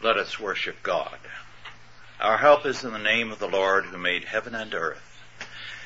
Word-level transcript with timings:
Let 0.00 0.16
us 0.16 0.38
worship 0.38 0.76
God. 0.82 1.18
Our 2.20 2.38
help 2.38 2.66
is 2.66 2.84
in 2.84 2.92
the 2.92 2.98
name 2.98 3.32
of 3.32 3.40
the 3.40 3.48
Lord 3.48 3.86
who 3.86 3.98
made 3.98 4.24
heaven 4.24 4.54
and 4.54 4.72
earth. 4.72 5.02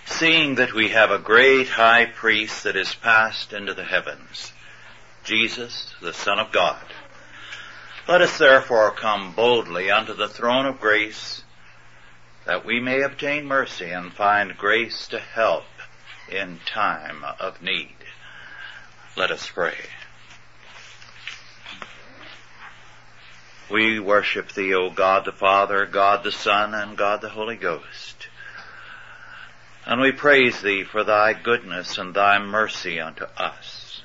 Seeing 0.05 0.57
that 0.57 0.75
we 0.75 0.89
have 0.91 1.11
a 1.11 1.19
great 1.19 1.69
high 1.69 2.05
priest 2.05 2.65
that 2.65 2.77
is 2.77 2.95
passed 2.95 3.55
into 3.55 3.73
the 3.73 3.85
heavens, 3.85 4.53
Jesus, 5.25 5.95
the 6.03 6.13
Son 6.13 6.39
of 6.39 6.53
God. 6.53 6.85
Let 8.07 8.21
us 8.21 8.37
therefore 8.37 8.91
come 8.91 9.35
boldly 9.35 9.91
unto 9.91 10.13
the 10.13 10.29
throne 10.29 10.67
of 10.67 10.81
grace 10.81 11.43
that 12.45 12.67
we 12.67 12.81
may 12.81 13.01
obtain 13.01 13.47
mercy 13.47 13.89
and 13.91 14.13
find 14.13 14.59
grace 14.59 15.07
to 15.09 15.19
help 15.21 15.65
in 16.29 16.59
time 16.67 17.25
of 17.41 17.63
need. 17.63 17.95
Let 19.17 19.31
us 19.31 19.49
pray. 19.49 19.77
We 23.73 23.99
worship 23.99 24.53
Thee, 24.53 24.75
O 24.75 24.91
God 24.91 25.25
the 25.25 25.33
Father, 25.33 25.87
God 25.87 26.25
the 26.25 26.31
Son, 26.31 26.75
and 26.75 26.95
God 26.95 27.23
the 27.23 27.31
Holy 27.31 27.57
Ghost. 27.57 28.29
And 29.87 29.99
we 29.99 30.13
praise 30.13 30.61
Thee 30.61 30.85
for 30.85 31.05
Thy 31.05 31.33
goodness 31.33 31.97
and 31.97 32.13
Thy 32.13 32.39
mercy 32.39 33.01
unto 33.01 33.25
us. 33.39 34.03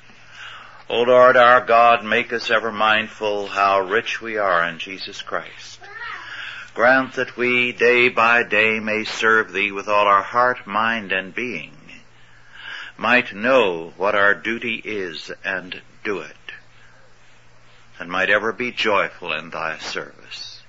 O 0.88 1.02
Lord 1.02 1.36
our 1.36 1.60
God, 1.60 2.02
make 2.02 2.32
us 2.32 2.50
ever 2.50 2.72
mindful 2.72 3.48
how 3.48 3.80
rich 3.80 4.22
we 4.22 4.38
are 4.38 4.66
in 4.66 4.78
Jesus 4.78 5.20
Christ. 5.20 5.80
Grant 6.72 7.12
that 7.16 7.36
we 7.36 7.72
day 7.72 8.08
by 8.08 8.44
day 8.44 8.80
may 8.80 9.04
serve 9.04 9.52
Thee 9.52 9.70
with 9.70 9.86
all 9.86 10.06
our 10.06 10.22
heart, 10.22 10.66
mind, 10.66 11.12
and 11.12 11.34
being, 11.34 11.76
might 12.96 13.34
know 13.34 13.92
what 13.98 14.14
our 14.14 14.34
duty 14.34 14.80
is 14.82 15.30
and 15.44 15.82
do 16.04 16.20
it 16.20 16.37
and 17.98 18.10
might 18.10 18.30
ever 18.30 18.52
be 18.52 18.70
joyful 18.70 19.32
in 19.32 19.50
thy 19.50 19.78
service. 19.78 20.62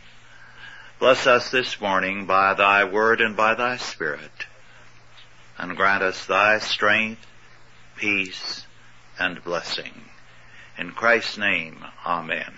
Bless 0.99 1.27
us 1.27 1.51
this 1.51 1.79
morning 1.79 2.25
by 2.25 2.53
thy 2.53 2.83
word 2.83 3.21
and 3.21 3.37
by 3.37 3.53
thy 3.53 3.77
spirit, 3.77 4.47
and 5.57 5.77
grant 5.77 6.03
us 6.03 6.25
thy 6.25 6.59
strength, 6.59 7.25
peace, 7.95 8.65
and 9.17 9.43
blessing. 9.43 9.93
In 10.77 10.91
Christ's 10.91 11.37
name, 11.37 11.85
amen. 12.05 12.53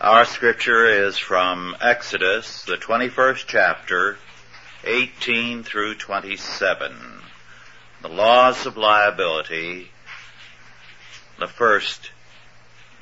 Our 0.00 0.24
scripture 0.24 1.06
is 1.06 1.18
from 1.18 1.76
Exodus, 1.80 2.62
the 2.62 2.76
21st 2.76 3.44
chapter, 3.46 4.16
18 4.84 5.62
through 5.62 5.96
27 5.96 7.19
the 8.02 8.08
laws 8.08 8.64
of 8.66 8.76
liability, 8.76 9.90
the 11.38 11.46
first 11.46 12.10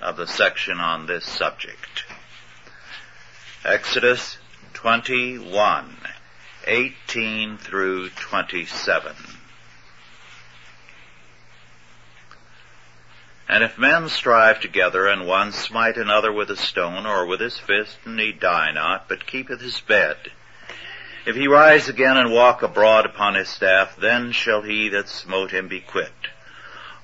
of 0.01 0.17
the 0.17 0.27
section 0.27 0.79
on 0.81 1.07
this 1.07 1.25
subject. 1.25 2.05
Exodus 3.65 4.39
21, 4.75 5.97
18 6.67 7.59
through 7.59 8.09
27. 8.11 9.15
And 13.49 13.65
if 13.65 13.79
men 13.79 14.09
strive 14.09 14.61
together, 14.61 15.07
and 15.07 15.27
one 15.27 15.53
smite 15.53 15.97
another 15.97 16.31
with 16.33 16.51
a 16.51 16.57
stone, 16.57 17.07
or 17.07 17.25
with 17.25 17.41
his 17.41 17.57
fist, 17.59 17.97
and 18.05 18.21
he 18.21 18.31
die 18.31 18.73
not, 18.73 19.09
but 19.09 19.27
keepeth 19.27 19.61
his 19.61 19.81
bed, 19.81 20.17
if 21.29 21.37
he 21.37 21.47
rise 21.47 21.91
again 21.91 22.17
and 22.17 22.33
walk 22.33 22.63
abroad 22.63 23.05
upon 23.05 23.35
his 23.35 23.51
staff, 23.51 23.95
then 23.97 24.33
shall 24.33 24.63
he 24.63 24.89
that 24.89 25.11
smote 25.11 25.51
him 25.51 25.69
be 25.69 25.79
quit. 25.79 26.11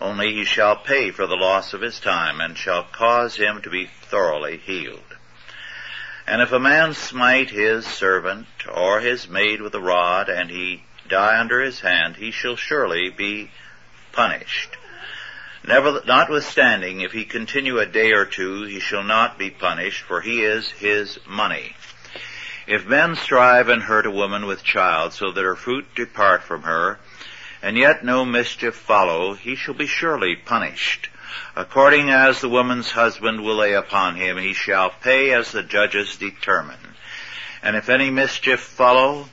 Only 0.00 0.33
he 0.33 0.44
shall 0.44 0.77
pay 0.77 1.11
for 1.11 1.27
the 1.27 1.36
loss 1.36 1.75
of 1.75 1.83
his 1.83 2.00
time, 2.00 2.41
and 2.41 2.56
shall 2.56 2.84
cause 2.84 3.36
him 3.36 3.61
to 3.61 3.69
be 3.69 3.91
thoroughly 4.08 4.56
healed. 4.56 5.19
And 6.27 6.41
if 6.41 6.52
a 6.52 6.58
man 6.58 6.95
smite 6.95 7.51
his 7.51 7.84
servant 7.84 8.46
or 8.74 9.01
his 9.01 9.29
maid 9.29 9.61
with 9.61 9.74
a 9.74 9.80
rod, 9.80 10.30
and 10.30 10.48
he 10.48 10.84
die 11.07 11.39
under 11.39 11.61
his 11.61 11.80
hand, 11.80 12.17
he 12.17 12.30
shall 12.30 12.57
surely 12.57 13.11
be 13.11 13.51
punished. 14.13 14.74
Never, 15.68 16.01
notwithstanding, 16.07 17.02
if 17.02 17.13
he 17.13 17.27
continue 17.27 17.79
a 17.79 17.84
day 17.84 18.13
or 18.13 18.24
two, 18.24 18.63
he 18.63 18.80
shall 18.80 19.05
not 19.05 19.39
be 19.39 19.51
punished, 19.51 20.01
for 20.01 20.23
he 20.23 20.40
is 20.40 20.70
his 20.70 21.18
money. 21.27 21.77
If 22.67 22.86
men 22.86 23.17
strive 23.17 23.69
and 23.69 23.83
hurt 23.83 24.07
a 24.07 24.11
woman 24.11 24.47
with 24.47 24.64
child 24.64 25.13
so 25.13 25.30
that 25.30 25.45
her 25.45 25.55
fruit 25.55 25.95
depart 25.95 26.42
from 26.42 26.63
her, 26.63 26.98
and 27.63 27.77
yet 27.77 28.05
no 28.05 28.25
mischief 28.25 28.75
follow, 28.75 29.35
he 29.35 29.55
shall 29.55 29.75
be 29.75 29.86
surely 29.86 30.35
punished. 30.35 31.11
According 31.57 32.11
as 32.11 32.41
the 32.41 32.48
woman's 32.48 32.92
husband 32.92 33.42
will 33.42 33.57
lay 33.57 33.75
upon 33.75 34.17
him, 34.17 34.39
he 34.39 34.55
shall 34.55 34.91
pay 34.91 35.33
as 35.33 35.52
the 35.52 35.63
judges 35.63 36.17
determine. 36.17 36.95
And 37.63 37.77
if 37.77 37.89
any 37.89 38.08
mischief 38.08 38.61
follow, 38.61 39.29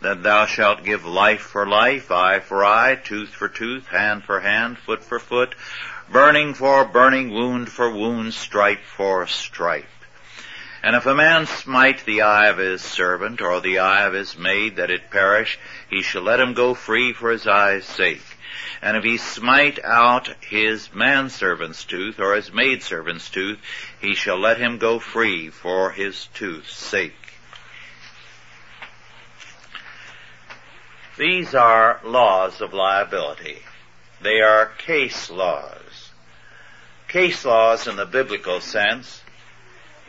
then 0.00 0.22
thou 0.22 0.46
shalt 0.46 0.84
give 0.84 1.04
life 1.04 1.40
for 1.40 1.66
life, 1.66 2.12
eye 2.12 2.38
for 2.40 2.64
eye, 2.64 2.94
tooth 2.94 3.30
for 3.30 3.48
tooth, 3.48 3.86
hand 3.88 4.22
for 4.22 4.40
hand, 4.40 4.78
foot 4.78 5.02
for 5.02 5.18
foot, 5.18 5.54
burning 6.08 6.54
for 6.54 6.84
burning, 6.84 7.30
wound 7.30 7.68
for 7.68 7.90
wound, 7.90 8.32
stripe 8.34 8.84
for 8.96 9.26
stripe. 9.26 9.86
And 10.82 10.94
if 10.94 11.06
a 11.06 11.14
man 11.14 11.46
smite 11.46 12.04
the 12.04 12.22
eye 12.22 12.48
of 12.48 12.58
his 12.58 12.82
servant 12.82 13.40
or 13.40 13.60
the 13.60 13.78
eye 13.78 14.04
of 14.04 14.12
his 14.12 14.36
maid 14.36 14.76
that 14.76 14.90
it 14.90 15.10
perish, 15.10 15.58
he 15.88 16.02
shall 16.02 16.22
let 16.22 16.40
him 16.40 16.54
go 16.54 16.74
free 16.74 17.12
for 17.12 17.30
his 17.30 17.46
eye's 17.46 17.84
sake. 17.84 18.22
And 18.82 18.96
if 18.96 19.04
he 19.04 19.16
smite 19.16 19.82
out 19.82 20.28
his 20.40 20.92
manservant's 20.94 21.84
tooth 21.84 22.20
or 22.20 22.34
his 22.34 22.52
maidservant's 22.52 23.30
tooth, 23.30 23.58
he 24.00 24.14
shall 24.14 24.38
let 24.38 24.58
him 24.58 24.78
go 24.78 24.98
free 24.98 25.50
for 25.50 25.90
his 25.90 26.26
tooth's 26.34 26.76
sake. 26.76 27.14
These 31.16 31.54
are 31.54 32.00
laws 32.04 32.60
of 32.60 32.74
liability. 32.74 33.62
They 34.20 34.42
are 34.42 34.66
case 34.66 35.30
laws. 35.30 36.10
Case 37.08 37.44
laws 37.44 37.86
in 37.86 37.96
the 37.96 38.04
biblical 38.04 38.60
sense 38.60 39.22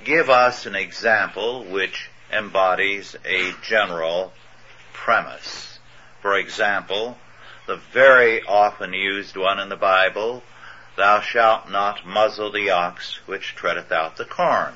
give 0.08 0.30
us 0.30 0.66
an 0.66 0.74
example 0.74 1.66
which 1.66 2.10
embodies 2.32 3.14
a 3.26 3.52
general 3.62 4.32
premise. 4.94 5.80
For 6.22 6.38
example, 6.38 7.18
the 7.68 7.76
very 7.76 8.42
often 8.42 8.94
used 8.94 9.36
one 9.36 9.60
in 9.60 9.68
the 9.68 9.76
Bible, 9.76 10.44
thou 10.96 11.20
shalt 11.20 11.70
not 11.70 12.08
muzzle 12.08 12.54
the 12.54 12.70
ox 12.70 13.20
which 13.26 13.54
treadeth 13.54 13.92
out 13.92 14.16
the 14.16 14.24
corn. 14.24 14.74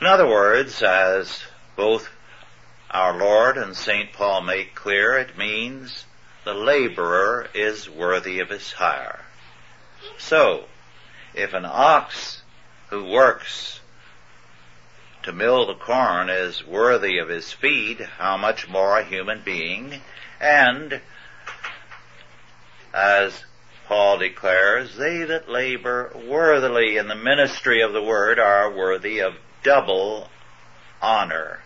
In 0.00 0.06
other 0.06 0.28
words, 0.28 0.80
as 0.80 1.42
both 1.74 2.08
our 2.88 3.18
Lord 3.18 3.56
and 3.56 3.76
St. 3.76 4.12
Paul 4.12 4.42
make 4.42 4.76
clear, 4.76 5.18
it 5.18 5.36
means 5.36 6.04
the 6.44 6.54
laborer 6.54 7.48
is 7.52 7.90
worthy 7.90 8.38
of 8.38 8.48
his 8.48 8.70
hire. 8.70 9.24
So, 10.18 10.66
if 11.34 11.52
an 11.52 11.64
ox 11.64 12.41
who 12.92 13.02
works 13.04 13.80
to 15.22 15.32
mill 15.32 15.66
the 15.66 15.74
corn 15.74 16.28
is 16.28 16.66
worthy 16.66 17.16
of 17.16 17.30
his 17.30 17.50
feed, 17.50 17.98
how 18.18 18.36
much 18.36 18.68
more 18.68 18.98
a 18.98 19.02
human 19.02 19.40
being? 19.42 20.02
And, 20.38 21.00
as 22.92 23.44
Paul 23.88 24.18
declares, 24.18 24.96
they 24.96 25.22
that 25.22 25.48
labor 25.48 26.14
worthily 26.26 26.98
in 26.98 27.08
the 27.08 27.14
ministry 27.14 27.80
of 27.80 27.94
the 27.94 28.02
word 28.02 28.38
are 28.38 28.70
worthy 28.70 29.20
of 29.20 29.36
double 29.62 30.28
honor. 31.00 31.60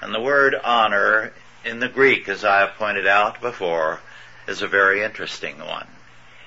And 0.00 0.14
the 0.14 0.20
word 0.20 0.54
honor 0.62 1.32
in 1.64 1.80
the 1.80 1.88
Greek, 1.88 2.28
as 2.28 2.44
I 2.44 2.60
have 2.60 2.76
pointed 2.76 3.08
out 3.08 3.40
before, 3.40 3.98
is 4.46 4.62
a 4.62 4.68
very 4.68 5.02
interesting 5.02 5.58
one. 5.58 5.88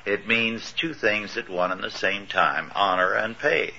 It 0.07 0.25
means 0.25 0.71
two 0.71 0.93
things 0.93 1.35
at 1.35 1.49
one 1.49 1.69
and 1.69 1.83
the 1.83 1.91
same 1.91 2.27
time, 2.27 2.71
honor 2.73 3.11
and 3.11 3.37
pay. 3.37 3.73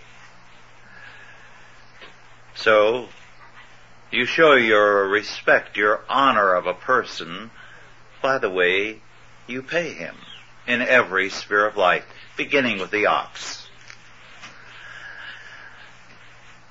So, 2.54 3.08
you 4.10 4.26
show 4.26 4.52
your 4.52 5.08
respect, 5.08 5.78
your 5.78 6.04
honor 6.06 6.52
of 6.52 6.66
a 6.66 6.74
person 6.74 7.50
by 8.20 8.36
the 8.36 8.50
way 8.50 9.00
you 9.46 9.62
pay 9.62 9.94
him 9.94 10.16
in 10.66 10.82
every 10.82 11.30
sphere 11.30 11.66
of 11.66 11.78
life, 11.78 12.04
beginning 12.36 12.78
with 12.78 12.90
the 12.90 13.06
ox. 13.06 13.66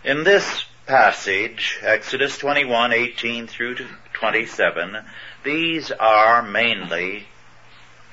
In 0.04 0.24
this 0.24 0.66
passage, 0.86 1.80
Exodus 1.82 2.38
21, 2.38 2.94
18 2.94 3.48
through 3.48 3.78
27, 4.14 4.98
these 5.44 5.90
are 5.90 6.44
mainly 6.44 7.26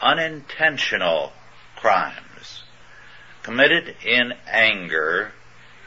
unintentional 0.04 1.32
crimes 1.76 2.62
committed 3.42 3.96
in 4.04 4.34
anger 4.46 5.32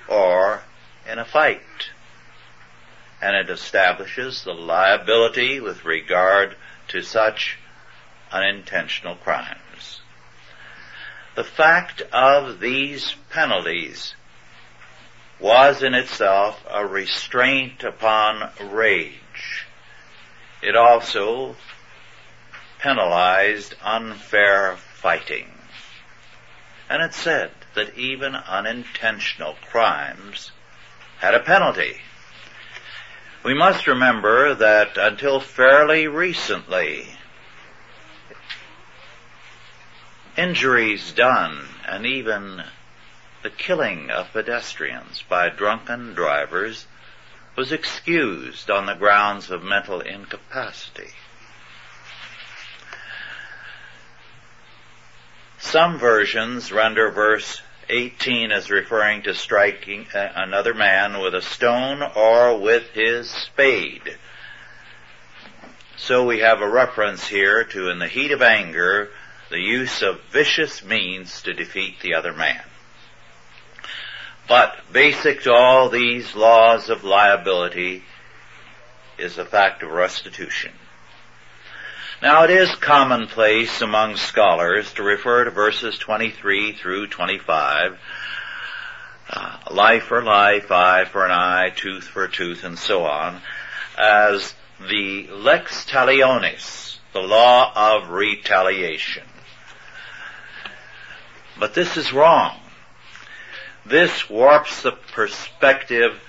or 0.08 0.62
in 1.10 1.20
a 1.20 1.26
fight. 1.26 1.62
And 3.22 3.36
it 3.36 3.50
establishes 3.50 4.44
the 4.44 4.54
liability 4.54 5.60
with 5.60 5.86
regard 5.86 6.56
to 6.90 7.02
such 7.02 7.58
unintentional 8.32 9.16
crimes. 9.16 10.02
The 11.36 11.44
fact 11.44 12.02
of 12.12 12.60
these 12.60 13.16
penalties 13.30 14.16
was 15.40 15.84
in 15.84 15.94
itself 15.94 16.64
a 16.70 16.86
restraint 16.86 17.84
upon 17.84 18.50
rage. 18.72 19.66
It 20.64 20.76
also 20.76 21.56
penalized 22.88 23.76
unfair 23.84 24.78
fighting. 24.78 25.46
And 26.90 27.04
it 27.04 27.14
said 27.14 27.52
that 27.76 27.98
even 27.98 28.34
unintentional 28.34 29.58
crimes 29.70 30.54
had 31.20 31.34
a 31.34 31.42
penalty. 31.42 31.98
We 33.44 33.54
must 33.54 33.88
remember 33.88 34.56
that 34.56 34.96
until 34.96 35.42
fairly 35.42 36.08
recently, 36.08 37.08
injuries 40.38 41.12
done 41.12 41.68
and 41.90 42.06
even 42.06 42.64
the 43.44 43.50
killing 43.50 44.10
of 44.10 44.32
pedestrians 44.32 45.26
by 45.28 45.50
drunken 45.50 46.14
drivers 46.14 46.88
was 47.58 47.74
excused 47.74 48.72
on 48.72 48.86
the 48.86 48.96
grounds 48.96 49.52
of 49.52 49.62
mental 49.62 50.00
incapacity. 50.00 51.12
Some 55.72 56.00
versions 56.00 56.72
render 56.72 57.12
verse 57.12 57.62
18 57.90 58.54
as 58.54 58.70
referring 58.70 59.24
to 59.24 59.36
striking 59.36 60.08
uh, 60.16 60.30
another 60.34 60.74
man 60.74 61.20
with 61.20 61.36
a 61.36 61.42
stone 61.42 62.02
or 62.16 62.58
with 62.58 62.92
his 62.92 63.30
spade. 63.30 64.18
So 65.98 66.26
we 66.26 66.40
have 66.40 66.62
a 66.62 66.70
reference 66.70 67.28
here 67.28 67.66
to 67.66 67.90
in 67.90 68.00
the 68.00 68.08
heat 68.08 68.32
of 68.32 68.42
anger 68.42 69.10
the 69.50 69.60
use 69.60 70.02
of 70.02 70.22
vicious 70.32 70.86
means 70.86 71.42
to 71.42 71.54
defeat 71.54 72.00
the 72.00 72.14
other 72.14 72.32
man. 72.32 72.64
But 74.48 74.74
basic 74.94 75.42
to 75.42 75.52
all 75.52 75.90
these 75.90 76.34
laws 76.34 76.90
of 76.90 77.04
liability 77.04 78.06
is 79.18 79.36
the 79.36 79.44
fact 79.44 79.84
of 79.84 79.92
restitution. 79.92 80.72
Now 82.20 82.46
it 82.46 82.50
is 82.50 82.74
commonplace 82.74 83.80
among 83.82 84.16
scholars 84.16 84.92
to 84.94 85.04
refer 85.04 85.44
to 85.44 85.52
verses 85.52 86.00
23 86.00 86.74
through 86.74 87.08
25, 87.10 88.00
uh, 89.30 89.58
life 89.70 90.06
for 90.06 90.24
life, 90.24 90.72
eye 90.72 91.06
for 91.06 91.26
an 91.26 91.32
eye, 91.32 91.70
tooth 91.76 92.06
for 92.06 92.24
a 92.24 92.32
tooth, 92.32 92.64
and 92.64 92.80
so 92.80 93.06
on, 93.06 93.40
as 94.00 94.56
the 94.90 95.28
lex 95.28 95.86
talionis, 95.86 96.98
the 97.14 97.20
law 97.20 97.72
of 97.76 98.10
retaliation. 98.10 99.28
But 101.60 101.76
this 101.76 101.98
is 101.98 102.12
wrong. 102.12 102.60
This 103.86 104.28
warps 104.28 104.82
the 104.82 104.92
perspective 104.92 106.20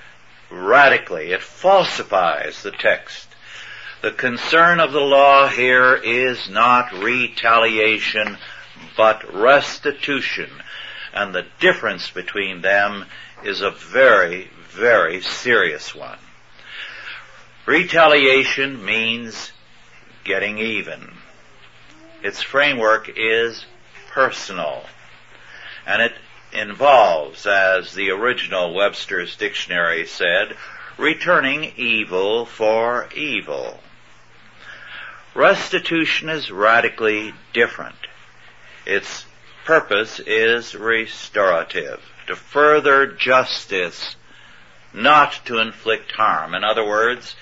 radically. 0.51 1.33
It 1.33 1.41
falsifies 1.43 2.63
the 2.63 2.73
text. 2.73 3.28
The 4.01 4.13
concern 4.13 4.79
of 4.79 4.93
the 4.93 5.01
law 5.01 5.49
here 5.49 5.97
is 5.97 6.49
not 6.49 6.93
retaliation, 6.93 8.39
but 8.97 9.35
restitution. 9.35 10.51
And 11.13 11.35
the 11.35 11.47
difference 11.59 12.09
between 12.09 12.61
them 12.61 13.07
is 13.43 13.61
a 13.61 13.73
very, 13.73 14.51
very 14.71 15.21
serious 15.21 15.97
one. 15.97 16.19
Retaliation 17.67 18.85
means 18.85 19.51
getting 20.23 20.59
even. 20.59 21.15
Its 22.23 22.41
framework 22.41 23.11
is 23.17 23.67
personal. 24.13 24.85
And 25.85 26.03
it 26.03 26.15
involves, 26.53 27.47
as 27.47 27.95
the 27.95 28.11
original 28.11 28.75
Webster's 28.75 29.35
dictionary 29.35 30.07
said, 30.07 30.57
returning 30.99 31.73
evil 31.77 32.47
for 32.47 33.09
evil. 33.13 33.81
Restitution 35.35 36.29
is 36.29 36.51
radically 36.51 37.35
different. 37.53 37.97
Its 38.87 39.25
purpose 39.65 40.21
is 40.21 40.75
restorative, 40.75 42.01
to 42.27 42.35
further 42.35 43.07
justice, 43.07 44.17
not 44.93 45.33
to 45.45 45.59
inflict 45.59 46.13
harm. 46.13 46.55
In 46.55 46.65
other 46.65 46.87
words, 46.87 47.37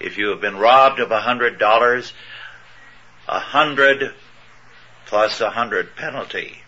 if 0.00 0.18
you 0.18 0.28
have 0.28 0.40
been 0.40 0.56
robbed 0.56 1.00
of 1.00 1.10
a 1.10 1.20
hundred 1.20 1.58
dollars, 1.58 2.12
a 3.28 3.38
hundred 3.38 4.14
plus 5.06 5.40
a 5.40 5.50
hundred 5.50 5.96
penalty, 5.96 6.58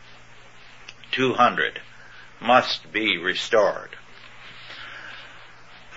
two 1.12 1.34
hundred 1.34 1.80
must 2.40 2.92
be 2.92 3.16
restored. 3.18 3.95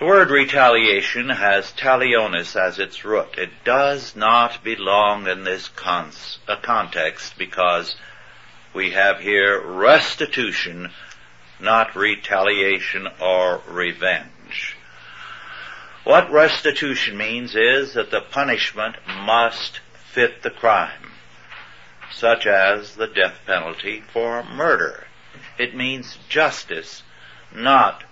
The 0.00 0.06
word 0.06 0.30
retaliation 0.30 1.28
has 1.28 1.72
talionis 1.72 2.56
as 2.56 2.78
its 2.78 3.04
root. 3.04 3.34
It 3.36 3.50
does 3.64 4.16
not 4.16 4.64
belong 4.64 5.26
in 5.26 5.44
this 5.44 5.68
uh, 5.84 6.56
context 6.62 7.36
because 7.36 7.96
we 8.72 8.92
have 8.92 9.20
here 9.20 9.60
restitution, 9.60 10.90
not 11.60 11.94
retaliation 11.96 13.08
or 13.20 13.60
revenge. 13.68 14.74
What 16.04 16.32
restitution 16.32 17.18
means 17.18 17.54
is 17.54 17.92
that 17.92 18.10
the 18.10 18.22
punishment 18.22 18.96
must 19.06 19.80
fit 20.14 20.42
the 20.42 20.48
crime, 20.50 21.12
such 22.10 22.46
as 22.46 22.96
the 22.96 23.06
death 23.06 23.40
penalty 23.44 24.02
for 24.14 24.44
murder. 24.44 25.04
It 25.58 25.76
means 25.76 26.16
justice, 26.30 27.02
not 27.54 28.04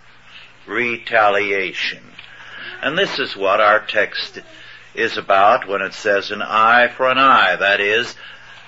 retaliation. 0.68 2.02
And 2.82 2.96
this 2.96 3.18
is 3.18 3.36
what 3.36 3.60
our 3.60 3.84
text 3.84 4.38
is 4.94 5.16
about 5.16 5.66
when 5.66 5.82
it 5.82 5.94
says 5.94 6.30
an 6.30 6.42
eye 6.42 6.88
for 6.88 7.08
an 7.10 7.18
eye. 7.18 7.56
That 7.56 7.80
is, 7.80 8.14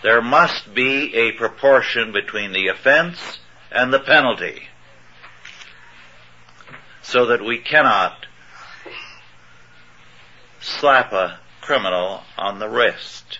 there 0.02 0.22
must 0.22 0.74
be 0.74 1.14
a 1.14 1.32
proportion 1.32 2.12
between 2.12 2.52
the 2.52 2.68
offense 2.68 3.38
and 3.70 3.92
the 3.92 4.00
penalty. 4.00 4.62
So 7.02 7.26
that 7.26 7.44
we 7.44 7.58
cannot 7.58 8.26
slap 10.60 11.12
a 11.12 11.38
criminal 11.60 12.22
on 12.36 12.58
the 12.58 12.68
wrist. 12.68 13.38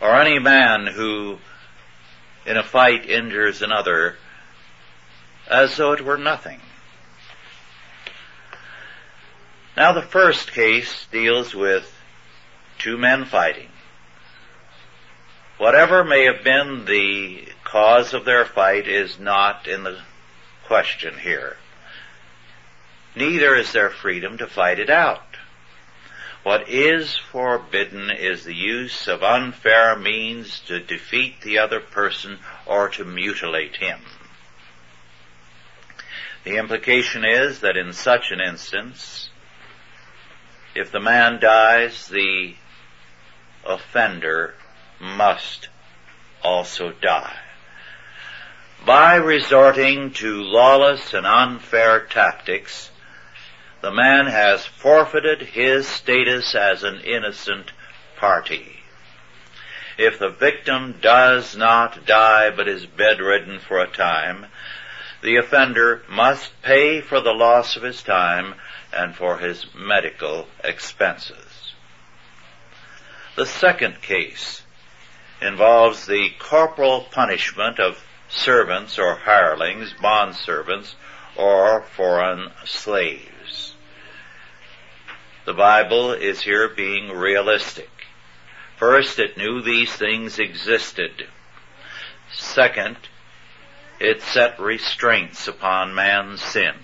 Or 0.00 0.14
any 0.14 0.38
man 0.38 0.86
who 0.86 1.38
in 2.44 2.56
a 2.56 2.62
fight 2.62 3.08
injures 3.08 3.62
another 3.62 4.16
as 5.48 5.76
though 5.76 5.92
it 5.92 6.04
were 6.04 6.18
nothing. 6.18 6.60
Now 9.76 9.92
the 9.92 10.02
first 10.02 10.52
case 10.52 11.06
deals 11.12 11.54
with 11.54 11.92
two 12.78 12.96
men 12.96 13.26
fighting. 13.26 13.68
Whatever 15.58 16.02
may 16.02 16.24
have 16.24 16.42
been 16.42 16.86
the 16.86 17.46
cause 17.64 18.14
of 18.14 18.24
their 18.24 18.46
fight 18.46 18.88
is 18.88 19.18
not 19.18 19.66
in 19.66 19.82
the 19.82 20.00
question 20.64 21.18
here. 21.18 21.56
Neither 23.14 23.54
is 23.54 23.72
there 23.72 23.90
freedom 23.90 24.38
to 24.38 24.46
fight 24.46 24.78
it 24.78 24.90
out. 24.90 25.36
What 26.42 26.68
is 26.68 27.16
forbidden 27.16 28.10
is 28.10 28.44
the 28.44 28.54
use 28.54 29.08
of 29.08 29.22
unfair 29.22 29.96
means 29.96 30.60
to 30.60 30.78
defeat 30.78 31.40
the 31.40 31.58
other 31.58 31.80
person 31.80 32.38
or 32.64 32.88
to 32.90 33.04
mutilate 33.04 33.76
him. 33.76 34.00
The 36.44 36.56
implication 36.56 37.24
is 37.24 37.60
that 37.60 37.76
in 37.76 37.92
such 37.92 38.30
an 38.30 38.40
instance, 38.40 39.30
if 40.76 40.92
the 40.92 41.00
man 41.00 41.40
dies, 41.40 42.08
the 42.08 42.54
offender 43.64 44.54
must 45.00 45.68
also 46.42 46.92
die. 46.92 47.36
By 48.84 49.16
resorting 49.16 50.12
to 50.12 50.42
lawless 50.42 51.14
and 51.14 51.26
unfair 51.26 52.00
tactics, 52.00 52.90
the 53.80 53.90
man 53.90 54.26
has 54.26 54.66
forfeited 54.66 55.40
his 55.40 55.88
status 55.88 56.54
as 56.54 56.84
an 56.84 57.00
innocent 57.00 57.72
party. 58.16 58.80
If 59.96 60.18
the 60.18 60.28
victim 60.28 60.98
does 61.00 61.56
not 61.56 62.04
die 62.04 62.50
but 62.50 62.68
is 62.68 62.84
bedridden 62.84 63.60
for 63.60 63.80
a 63.80 63.86
time, 63.86 64.46
the 65.22 65.36
offender 65.36 66.02
must 66.08 66.60
pay 66.62 67.00
for 67.00 67.20
the 67.20 67.32
loss 67.32 67.76
of 67.76 67.82
his 67.82 68.02
time 68.02 68.54
and 68.96 69.14
for 69.14 69.38
his 69.38 69.66
medical 69.74 70.46
expenses. 70.64 71.74
The 73.36 73.46
second 73.46 74.00
case 74.00 74.62
involves 75.42 76.06
the 76.06 76.30
corporal 76.38 77.02
punishment 77.10 77.78
of 77.78 78.02
servants 78.28 78.98
or 78.98 79.14
hirelings, 79.14 79.92
bond 80.00 80.34
servants, 80.34 80.96
or 81.36 81.82
foreign 81.82 82.50
slaves. 82.64 83.74
The 85.44 85.52
Bible 85.52 86.12
is 86.12 86.40
here 86.40 86.68
being 86.68 87.10
realistic. 87.10 87.90
First, 88.78 89.18
it 89.18 89.36
knew 89.36 89.62
these 89.62 89.92
things 89.92 90.38
existed. 90.38 91.28
Second, 92.32 92.96
it 94.00 94.22
set 94.22 94.58
restraints 94.58 95.46
upon 95.46 95.94
man's 95.94 96.42
sin. 96.42 96.74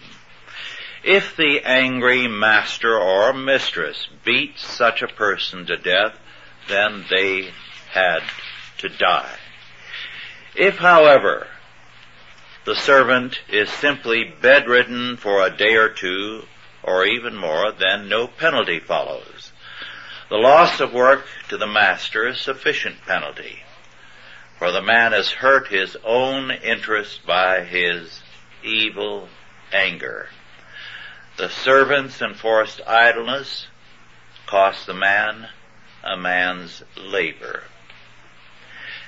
If 1.04 1.37
the 1.37 1.62
angry 1.64 2.28
master 2.28 2.97
or 2.97 3.32
mistress 3.32 4.06
beat 4.25 4.59
such 4.59 5.02
a 5.02 5.09
person 5.09 5.66
to 5.66 5.76
death, 5.76 6.16
then 6.68 7.04
they 7.11 7.50
had 7.90 8.21
to 8.78 8.88
die. 8.88 9.37
If, 10.54 10.78
however, 10.78 11.49
the 12.64 12.76
servant 12.76 13.40
is 13.49 13.68
simply 13.68 14.32
bedridden 14.40 15.16
for 15.16 15.44
a 15.44 15.50
day 15.50 15.75
or 15.75 15.88
two, 15.88 16.47
or 16.85 17.04
even 17.04 17.35
more, 17.35 17.73
then 17.73 18.09
no 18.09 18.28
penalty 18.28 18.78
follows. 18.78 19.52
The 20.28 20.37
loss 20.37 20.78
of 20.80 20.92
work 20.92 21.26
to 21.49 21.56
the 21.56 21.66
master 21.66 22.28
is 22.28 22.40
sufficient 22.40 23.02
penalty, 23.02 23.64
for 24.59 24.71
the 24.71 24.82
man 24.82 25.12
has 25.12 25.30
hurt 25.30 25.66
his 25.66 25.97
own 26.04 26.52
interest 26.52 27.26
by 27.26 27.64
his 27.64 28.23
evil 28.62 29.28
anger. 29.73 30.28
The 31.43 31.51
servant's 31.51 32.23
enforced 32.23 32.81
idleness 32.87 33.67
costs 34.47 34.87
the 34.87 34.95
man 34.95 35.49
a 36.05 36.17
man's 36.17 36.85
labor. 36.97 37.65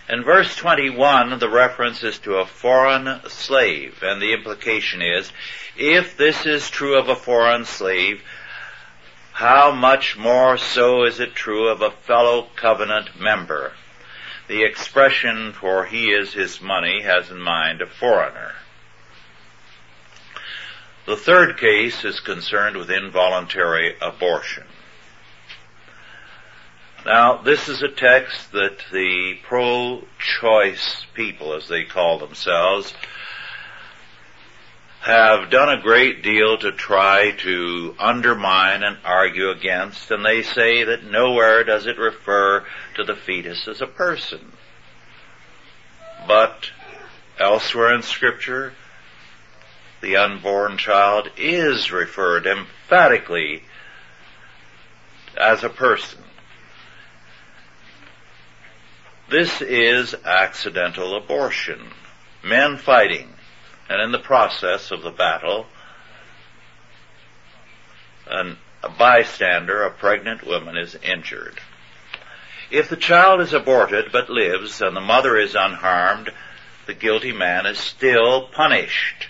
In 0.09 0.25
verse 0.25 0.57
21, 0.57 1.38
the 1.38 1.49
reference 1.49 2.03
is 2.03 2.19
to 2.19 2.38
a 2.38 2.45
foreign 2.45 3.21
slave, 3.29 4.03
and 4.03 4.21
the 4.21 4.33
implication 4.33 5.00
is, 5.00 5.31
if 5.76 6.17
this 6.17 6.45
is 6.45 6.69
true 6.69 6.99
of 6.99 7.09
a 7.09 7.14
foreign 7.14 7.67
slave, 7.67 8.21
how 9.35 9.71
much 9.71 10.17
more 10.17 10.59
so 10.59 11.05
is 11.05 11.21
it 11.21 11.37
true 11.37 11.69
of 11.69 11.83
a 11.83 11.93
fellow 11.93 12.49
covenant 12.57 13.11
member? 13.17 13.75
The 14.49 14.64
expression 14.64 15.53
for 15.53 15.85
he 15.85 16.07
is 16.07 16.33
his 16.33 16.61
money 16.61 17.03
has 17.03 17.31
in 17.31 17.38
mind 17.38 17.81
a 17.81 17.87
foreigner. 17.87 18.55
The 21.06 21.16
third 21.16 21.58
case 21.58 22.02
is 22.04 22.20
concerned 22.20 22.76
with 22.76 22.90
involuntary 22.90 23.94
abortion. 24.00 24.64
Now, 27.04 27.42
this 27.42 27.68
is 27.68 27.82
a 27.82 27.88
text 27.88 28.52
that 28.52 28.78
the 28.90 29.34
pro-choice 29.42 31.04
people, 31.12 31.52
as 31.52 31.68
they 31.68 31.84
call 31.84 32.18
themselves, 32.18 32.94
have 35.02 35.50
done 35.50 35.68
a 35.68 35.82
great 35.82 36.23
deal 36.23 36.56
to 36.56 36.73
try 36.73 37.32
to 37.32 37.94
undermine 37.99 38.82
and 38.82 38.96
argue 39.04 39.50
against, 39.50 40.11
and 40.11 40.25
they 40.25 40.42
say 40.42 40.84
that 40.84 41.04
nowhere 41.04 41.62
does 41.64 41.87
it 41.87 41.99
refer 41.99 42.64
to 42.94 43.04
the 43.04 43.14
fetus 43.14 43.68
as 43.68 43.82
a 43.82 43.87
person. 43.87 44.52
But 46.26 46.70
elsewhere 47.38 47.94
in 47.94 48.00
scripture, 48.00 48.73
the 50.04 50.16
unborn 50.18 50.76
child 50.76 51.30
is 51.38 51.90
referred 51.90 52.46
emphatically 52.46 53.62
as 55.34 55.64
a 55.64 55.68
person. 55.70 56.23
This 59.30 59.62
is 59.62 60.14
accidental 60.23 61.16
abortion. 61.16 61.80
Men 62.42 62.76
fighting, 62.76 63.32
and 63.88 64.02
in 64.02 64.12
the 64.12 64.18
process 64.18 64.90
of 64.90 65.02
the 65.02 65.11
battle, 65.11 65.64
an, 68.26 68.58
a 68.82 68.90
bystander, 68.90 69.84
a 69.84 69.90
pregnant 69.90 70.46
woman, 70.46 70.76
is 70.76 70.94
injured. 70.96 71.58
If 72.70 72.90
the 72.90 72.96
child 72.99 73.40
is 73.40 73.54
aborted 73.54 74.12
but 74.12 74.28
lives 74.28 74.82
and 74.82 74.94
the 74.94 75.00
mother 75.00 75.38
is 75.38 75.54
unharmed, 75.54 76.30
the 76.84 76.94
guilty 76.94 77.32
man 77.32 77.64
is 77.64 77.78
still 77.78 78.49
punished. 78.49 79.28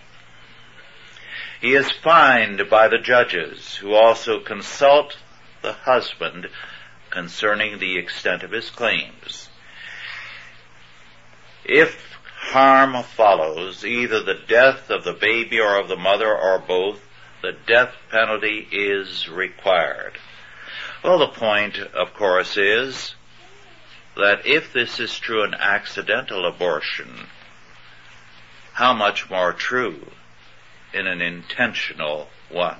He 1.64 1.72
is 1.72 1.90
fined 1.90 2.68
by 2.68 2.88
the 2.88 2.98
judges 2.98 3.76
who 3.76 3.94
also 3.94 4.38
consult 4.38 5.16
the 5.62 5.72
husband 5.72 6.50
concerning 7.08 7.78
the 7.78 7.96
extent 7.96 8.42
of 8.42 8.50
his 8.50 8.68
claims. 8.68 9.48
If 11.64 12.18
harm 12.36 13.02
follows, 13.02 13.82
either 13.82 14.22
the 14.22 14.42
death 14.46 14.90
of 14.90 15.04
the 15.04 15.14
baby 15.14 15.58
or 15.58 15.80
of 15.80 15.88
the 15.88 15.96
mother 15.96 16.36
or 16.36 16.58
both, 16.58 17.00
the 17.40 17.56
death 17.66 17.94
penalty 18.10 18.68
is 18.70 19.30
required. 19.30 20.18
Well, 21.02 21.18
the 21.18 21.28
point, 21.28 21.78
of 21.78 22.12
course, 22.12 22.58
is 22.58 23.14
that 24.18 24.44
if 24.44 24.70
this 24.74 25.00
is 25.00 25.18
true 25.18 25.42
in 25.44 25.54
accidental 25.54 26.44
abortion, 26.44 27.28
how 28.74 28.92
much 28.92 29.30
more 29.30 29.54
true 29.54 30.10
in 30.94 31.06
an 31.06 31.20
intentional 31.20 32.28
one. 32.48 32.78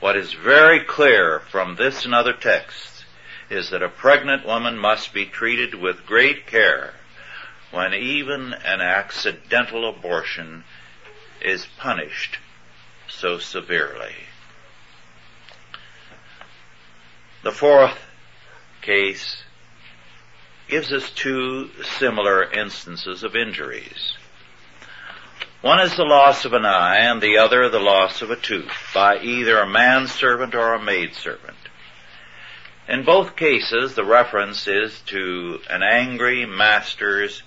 What 0.00 0.16
is 0.16 0.32
very 0.32 0.80
clear 0.80 1.40
from 1.40 1.76
this 1.76 2.04
and 2.04 2.14
other 2.14 2.32
texts 2.32 3.04
is 3.50 3.70
that 3.70 3.82
a 3.82 3.88
pregnant 3.88 4.46
woman 4.46 4.78
must 4.78 5.12
be 5.12 5.26
treated 5.26 5.74
with 5.74 6.06
great 6.06 6.46
care 6.46 6.94
when 7.70 7.92
even 7.92 8.52
an 8.52 8.80
accidental 8.80 9.88
abortion 9.88 10.64
is 11.40 11.66
punished 11.78 12.38
so 13.08 13.38
severely. 13.38 14.14
The 17.42 17.52
fourth 17.52 17.98
case 18.80 19.42
gives 20.68 20.92
us 20.92 21.10
two 21.10 21.70
similar 21.98 22.50
instances 22.50 23.22
of 23.22 23.36
injuries. 23.36 24.16
One 25.64 25.80
is 25.80 25.96
the 25.96 26.04
loss 26.04 26.44
of 26.44 26.52
an 26.52 26.66
eye 26.66 26.98
and 26.98 27.22
the 27.22 27.38
other 27.38 27.70
the 27.70 27.80
loss 27.80 28.20
of 28.20 28.30
a 28.30 28.36
tooth 28.36 28.70
by 28.92 29.16
either 29.16 29.58
a 29.58 29.66
manservant 29.66 30.54
or 30.54 30.74
a 30.74 30.82
maidservant. 30.82 31.56
In 32.86 33.02
both 33.02 33.34
cases, 33.34 33.94
the 33.94 34.04
reference 34.04 34.68
is 34.68 35.00
to 35.06 35.60
an 35.70 35.82
angry 35.82 36.44
master's 36.44 37.42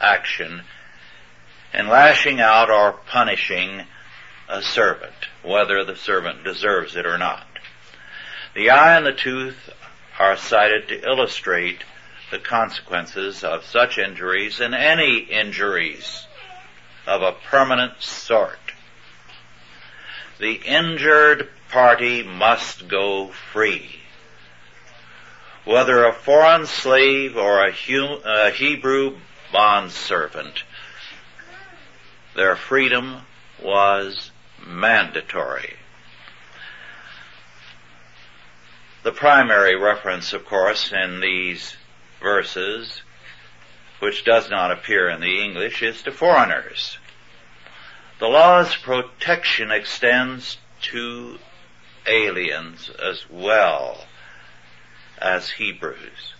action 0.00 0.62
in 1.74 1.88
lashing 1.88 2.40
out 2.40 2.70
or 2.70 2.92
punishing 2.92 3.82
a 4.48 4.62
servant, 4.62 5.26
whether 5.42 5.84
the 5.84 5.96
servant 5.96 6.44
deserves 6.44 6.94
it 6.94 7.04
or 7.04 7.18
not. 7.18 7.48
The 8.54 8.70
eye 8.70 8.96
and 8.96 9.04
the 9.04 9.12
tooth 9.12 9.70
are 10.20 10.36
cited 10.36 10.86
to 10.86 11.02
illustrate 11.04 11.82
the 12.30 12.38
consequences 12.38 13.42
of 13.42 13.64
such 13.64 13.98
injuries 13.98 14.60
and 14.60 14.72
any 14.72 15.18
injuries 15.18 16.28
of 17.10 17.22
a 17.22 17.32
permanent 17.32 18.00
sort. 18.00 18.72
The 20.38 20.54
injured 20.64 21.48
party 21.68 22.22
must 22.22 22.86
go 22.86 23.32
free. 23.52 23.96
Whether 25.64 26.04
a 26.04 26.12
foreign 26.12 26.66
slave 26.66 27.36
or 27.36 27.66
a, 27.66 27.74
a 28.24 28.50
Hebrew 28.52 29.18
bondservant, 29.52 30.62
their 32.36 32.54
freedom 32.54 33.22
was 33.60 34.30
mandatory. 34.64 35.74
The 39.02 39.12
primary 39.12 39.74
reference, 39.74 40.32
of 40.32 40.46
course, 40.46 40.92
in 40.92 41.20
these 41.20 41.74
verses 42.22 43.02
which 44.00 44.24
does 44.24 44.50
not 44.50 44.72
appear 44.72 45.08
in 45.08 45.20
the 45.20 45.42
English, 45.42 45.82
is 45.82 46.02
to 46.02 46.10
foreigners. 46.10 46.98
The 48.20 48.28
law's 48.28 48.76
protection 48.76 49.70
extends 49.70 50.58
to 50.92 51.38
aliens 52.06 52.90
as 53.02 53.24
well 53.30 54.04
as 55.16 55.48
Hebrews, 55.52 56.34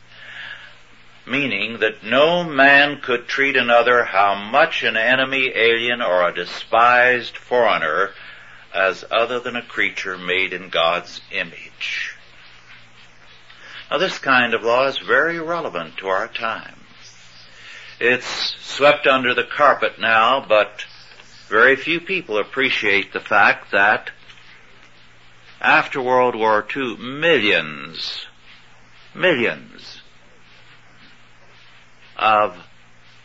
meaning 1.26 1.78
that 1.78 2.04
no 2.04 2.44
man 2.44 3.00
could 3.00 3.26
treat 3.26 3.56
another 3.56 4.04
how 4.04 4.34
much 4.34 4.82
an 4.82 4.98
enemy, 4.98 5.52
alien, 5.54 6.02
or 6.02 6.28
a 6.28 6.34
despised 6.34 7.38
foreigner 7.38 8.10
as 8.74 9.02
other 9.10 9.40
than 9.40 9.56
a 9.56 9.62
creature 9.62 10.18
made 10.18 10.52
in 10.52 10.68
God's 10.68 11.22
image. 11.30 12.14
Now 13.90 13.96
this 13.96 14.18
kind 14.18 14.52
of 14.52 14.62
law 14.62 14.86
is 14.86 14.98
very 14.98 15.38
relevant 15.38 15.96
to 15.96 16.08
our 16.08 16.28
time. 16.28 16.76
It's 17.98 18.54
swept 18.60 19.06
under 19.06 19.32
the 19.32 19.44
carpet 19.44 19.98
now, 19.98 20.44
but 20.46 20.84
very 21.50 21.74
few 21.74 22.00
people 22.00 22.38
appreciate 22.38 23.12
the 23.12 23.20
fact 23.20 23.72
that 23.72 24.10
after 25.60 26.00
World 26.00 26.36
War 26.36 26.64
II, 26.74 26.96
millions, 26.96 28.24
millions 29.16 30.00
of 32.16 32.56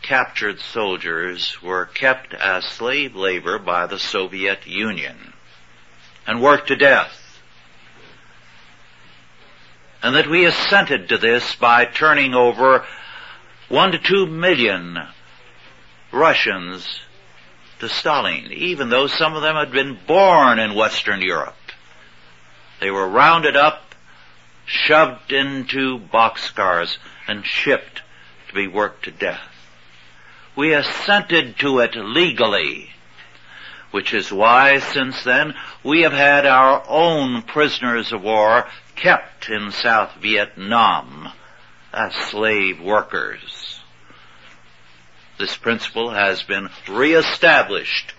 captured 0.02 0.58
soldiers 0.58 1.62
were 1.62 1.86
kept 1.86 2.34
as 2.34 2.64
slave 2.64 3.14
labor 3.14 3.60
by 3.60 3.86
the 3.86 3.98
Soviet 3.98 4.66
Union 4.66 5.32
and 6.26 6.42
worked 6.42 6.68
to 6.68 6.76
death. 6.76 7.40
And 10.02 10.16
that 10.16 10.28
we 10.28 10.44
assented 10.44 11.08
to 11.08 11.18
this 11.18 11.54
by 11.54 11.84
turning 11.84 12.34
over 12.34 12.84
one 13.68 13.92
to 13.92 13.98
two 13.98 14.26
million 14.26 14.98
Russians 16.12 17.00
to 17.80 17.88
Stalin, 17.88 18.52
even 18.52 18.88
though 18.88 19.06
some 19.06 19.34
of 19.34 19.42
them 19.42 19.56
had 19.56 19.72
been 19.72 19.98
born 20.06 20.58
in 20.58 20.74
Western 20.74 21.20
Europe. 21.20 21.54
They 22.80 22.90
were 22.90 23.08
rounded 23.08 23.56
up, 23.56 23.94
shoved 24.66 25.32
into 25.32 25.98
boxcars, 25.98 26.98
and 27.26 27.44
shipped 27.44 28.02
to 28.48 28.54
be 28.54 28.66
worked 28.66 29.04
to 29.04 29.10
death. 29.10 29.40
We 30.54 30.72
assented 30.72 31.58
to 31.58 31.80
it 31.80 31.94
legally, 31.94 32.90
which 33.90 34.14
is 34.14 34.32
why 34.32 34.78
since 34.78 35.22
then 35.24 35.54
we 35.82 36.02
have 36.02 36.12
had 36.12 36.46
our 36.46 36.82
own 36.88 37.42
prisoners 37.42 38.12
of 38.12 38.22
war 38.22 38.66
kept 38.94 39.50
in 39.50 39.70
South 39.70 40.14
Vietnam 40.20 41.30
as 41.92 42.14
slave 42.14 42.80
workers. 42.80 43.65
This 45.38 45.56
principle 45.56 46.10
has 46.10 46.42
been 46.42 46.70
reestablished, 46.88 48.14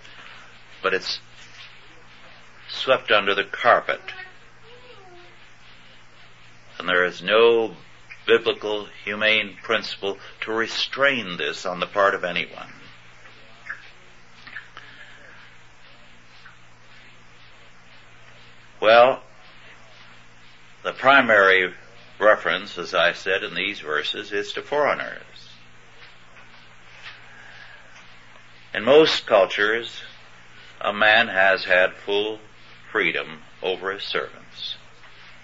but 0.83 0.93
it's 0.93 1.19
swept 2.69 3.11
under 3.11 3.33
the 3.33 3.43
carpet. 3.43 4.01
And 6.77 6.87
there 6.87 7.05
is 7.05 7.23
no 7.23 7.75
biblical 8.27 8.87
humane 9.03 9.57
principle 9.63 10.19
to 10.41 10.51
restrain 10.51 11.37
this 11.37 11.65
on 11.65 11.79
the 11.79 11.87
part 11.87 12.13
of 12.13 12.23
anyone. 12.23 12.71
Well, 18.79 19.23
the 20.83 20.93
primary 20.93 21.73
reference, 22.19 22.77
as 22.77 22.93
I 22.93 23.13
said 23.13 23.43
in 23.43 23.55
these 23.55 23.79
verses, 23.79 24.31
is 24.31 24.53
to 24.53 24.61
foreigners. 24.61 25.36
In 28.77 28.85
most 28.85 29.25
cultures, 29.25 30.03
a 30.79 30.93
man 30.93 31.29
has 31.29 31.63
had 31.63 31.95
full 31.95 32.39
freedom 32.91 33.39
over 33.63 33.91
his 33.91 34.03
servants, 34.03 34.75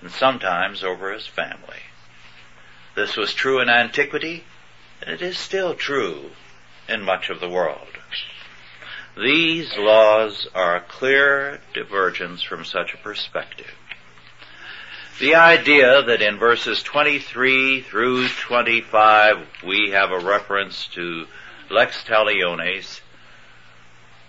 and 0.02 0.12
sometimes 0.12 0.84
over 0.84 1.12
his 1.12 1.26
family. 1.26 1.82
This 2.94 3.18
was 3.18 3.34
true 3.34 3.60
in 3.60 3.70
antiquity, 3.70 4.44
and 5.02 5.10
it 5.10 5.24
is 5.24 5.36
still 5.36 5.74
true 5.74 6.30
in 6.88 7.02
much 7.02 7.32
of 7.32 7.40
the 7.40 7.50
world. 7.50 7.98
These 9.18 9.78
laws 9.78 10.48
are 10.54 10.76
a 10.76 10.82
clear 10.82 11.60
divergence 11.74 12.44
from 12.44 12.64
such 12.64 12.94
a 12.94 12.98
perspective. 12.98 13.74
The 15.20 15.34
idea 15.34 16.04
that 16.04 16.22
in 16.22 16.38
verses 16.38 16.84
23 16.84 17.82
through 17.82 18.28
25 18.28 19.48
we 19.66 19.90
have 19.90 20.12
a 20.12 20.20
reference 20.20 20.86
to 20.90 21.26
lex 21.72 22.04
talionis 22.04 23.02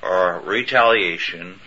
or 0.05 0.41
retaliation, 0.41 1.61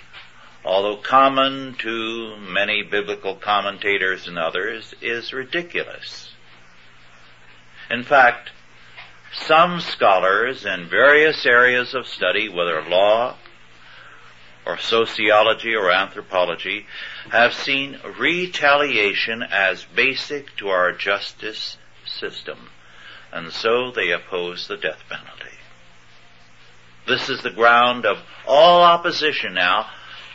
although 0.64 0.98
common 0.98 1.76
to 1.80 2.38
many 2.38 2.84
biblical 2.84 3.36
commentators 3.36 4.28
and 4.28 4.38
others, 4.38 4.94
is 5.02 5.34
ridiculous. 5.34 6.32
In 7.90 8.04
fact, 8.04 8.52
some 9.34 9.80
scholars 9.80 10.66
in 10.66 10.88
various 10.90 11.46
areas 11.46 11.94
of 11.94 12.08
study, 12.08 12.50
whether 12.50 12.82
law 12.82 13.36
or 14.66 14.78
sociology 14.78 15.74
or 15.74 15.92
anthropology, 15.92 16.86
have 17.30 17.54
seen 17.54 17.98
retaliation 18.20 19.42
as 19.42 19.86
basic 19.96 20.56
to 20.58 20.68
our 20.68 20.92
justice 20.92 21.78
system, 22.06 22.70
and 23.32 23.52
so 23.52 23.92
they 23.92 24.12
oppose 24.12 24.68
the 24.68 24.78
death 24.78 25.02
penalty. 25.10 25.47
This 27.08 27.30
is 27.30 27.42
the 27.42 27.50
ground 27.50 28.06
of 28.06 28.18
all 28.46 28.82
opposition 28.82 29.54
now 29.54 29.88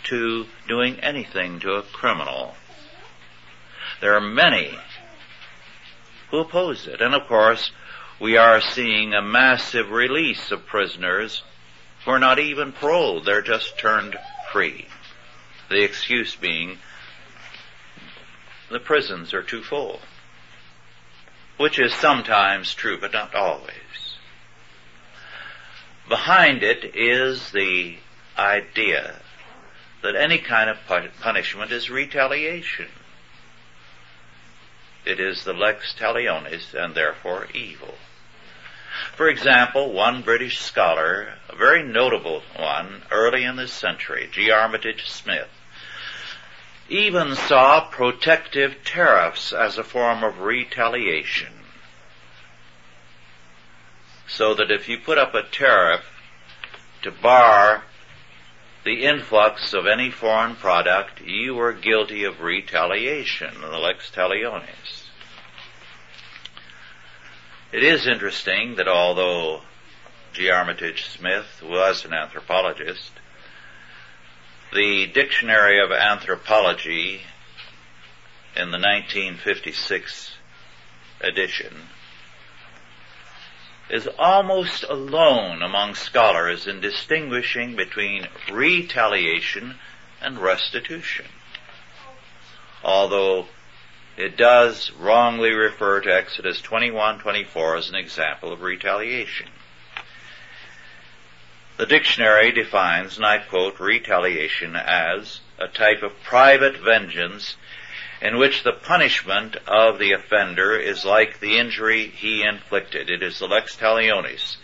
to 0.04 0.46
doing 0.66 1.00
anything 1.00 1.61
to 1.61 1.74
a 1.74 1.82
criminal. 1.82 2.54
There 4.00 4.16
are 4.16 4.20
many 4.20 4.78
who 6.30 6.38
oppose 6.38 6.87
it. 6.87 7.02
And 7.02 7.14
of 7.14 7.28
course, 7.28 7.70
we 8.18 8.38
are 8.38 8.61
seeing 8.61 9.12
a 9.12 9.20
massive 9.20 9.90
release 9.90 10.50
of 10.50 10.64
prisoners 10.64 11.42
who 12.04 12.11
are 12.11 12.18
not 12.18 12.38
even 12.38 12.72
paroled. 12.72 13.26
They're 13.26 13.42
just 13.42 13.78
turned 13.78 14.16
free. 14.50 14.87
The 15.68 15.85
excuse 15.85 16.35
being 16.35 16.78
the 18.70 18.80
prisons 18.80 19.35
are 19.35 19.42
too 19.42 19.62
full. 19.62 20.00
Which 21.58 21.78
is 21.78 21.92
sometimes 21.92 22.74
true, 22.74 22.98
but 22.98 23.12
not 23.12 23.35
always. 23.35 23.81
Behind 26.12 26.62
it 26.62 26.94
is 26.94 27.53
the 27.53 27.96
idea 28.37 29.18
that 30.03 30.14
any 30.14 30.37
kind 30.37 30.68
of 30.68 30.77
punishment 31.22 31.72
is 31.72 31.88
retaliation. 31.88 32.88
It 35.07 35.18
is 35.18 35.44
the 35.44 35.55
lex 35.55 35.94
talionis 35.98 36.75
and 36.75 36.94
therefore 36.94 37.46
evil. 37.55 37.94
For 39.16 39.27
example, 39.27 39.90
one 39.94 40.20
British 40.20 40.59
scholar, 40.59 41.33
a 41.48 41.57
very 41.57 41.83
notable 41.83 42.42
one, 42.59 43.05
early 43.11 43.44
in 43.44 43.57
this 43.57 43.72
century, 43.72 44.29
G. 44.31 44.51
Armitage 44.51 45.09
Smith, 45.09 45.48
even 46.90 47.35
saw 47.35 47.88
protective 47.88 48.85
tariffs 48.85 49.55
as 49.55 49.79
a 49.79 49.83
form 49.83 50.22
of 50.22 50.40
retaliation. 50.40 51.62
So 54.34 54.54
that 54.54 54.70
if 54.70 54.88
you 54.88 54.98
put 54.98 55.18
up 55.18 55.34
a 55.34 55.42
tariff 55.42 56.04
to 57.02 57.10
bar 57.10 57.84
the 58.84 59.04
influx 59.04 59.74
of 59.74 59.86
any 59.86 60.10
foreign 60.10 60.56
product, 60.56 61.20
you 61.20 61.54
were 61.54 61.72
guilty 61.72 62.24
of 62.24 62.40
retaliation, 62.40 63.60
the 63.60 63.78
lex 63.78 64.10
talionis. 64.10 65.04
It 67.72 67.84
is 67.84 68.06
interesting 68.06 68.76
that 68.76 68.88
although 68.88 69.60
G. 70.32 70.50
Armitage 70.50 71.04
Smith 71.04 71.62
was 71.62 72.04
an 72.04 72.14
anthropologist, 72.14 73.12
the 74.72 75.06
Dictionary 75.06 75.78
of 75.78 75.92
Anthropology 75.92 77.20
in 78.56 78.70
the 78.70 78.78
1956 78.78 80.32
edition 81.20 81.74
is 83.90 84.08
almost 84.18 84.84
alone 84.84 85.62
among 85.62 85.94
scholars 85.94 86.66
in 86.66 86.80
distinguishing 86.80 87.76
between 87.76 88.26
retaliation 88.50 89.78
and 90.20 90.38
restitution. 90.38 91.26
Although 92.82 93.46
it 94.16 94.36
does 94.36 94.90
wrongly 94.92 95.52
refer 95.52 96.00
to 96.00 96.14
Exodus 96.14 96.60
21:24 96.60 97.78
as 97.78 97.88
an 97.88 97.94
example 97.94 98.52
of 98.52 98.62
retaliation. 98.62 99.48
The 101.78 101.86
dictionary 101.86 102.52
defines, 102.52 103.16
and 103.16 103.24
I 103.24 103.38
quote, 103.38 103.80
retaliation 103.80 104.76
as 104.76 105.40
a 105.58 105.68
type 105.68 106.02
of 106.02 106.22
private 106.22 106.76
vengeance 106.76 107.56
in 108.22 108.38
which 108.38 108.62
the 108.62 108.72
punishment 108.72 109.56
of 109.66 109.98
the 109.98 110.12
offender 110.12 110.76
is 110.76 111.04
like 111.04 111.40
the 111.40 111.58
injury 111.58 112.06
he 112.06 112.44
inflicted. 112.44 113.11
It 113.11 113.20
is 113.20 113.40
the 113.40 113.48
lex 113.48 113.76
talionis, 113.76 114.58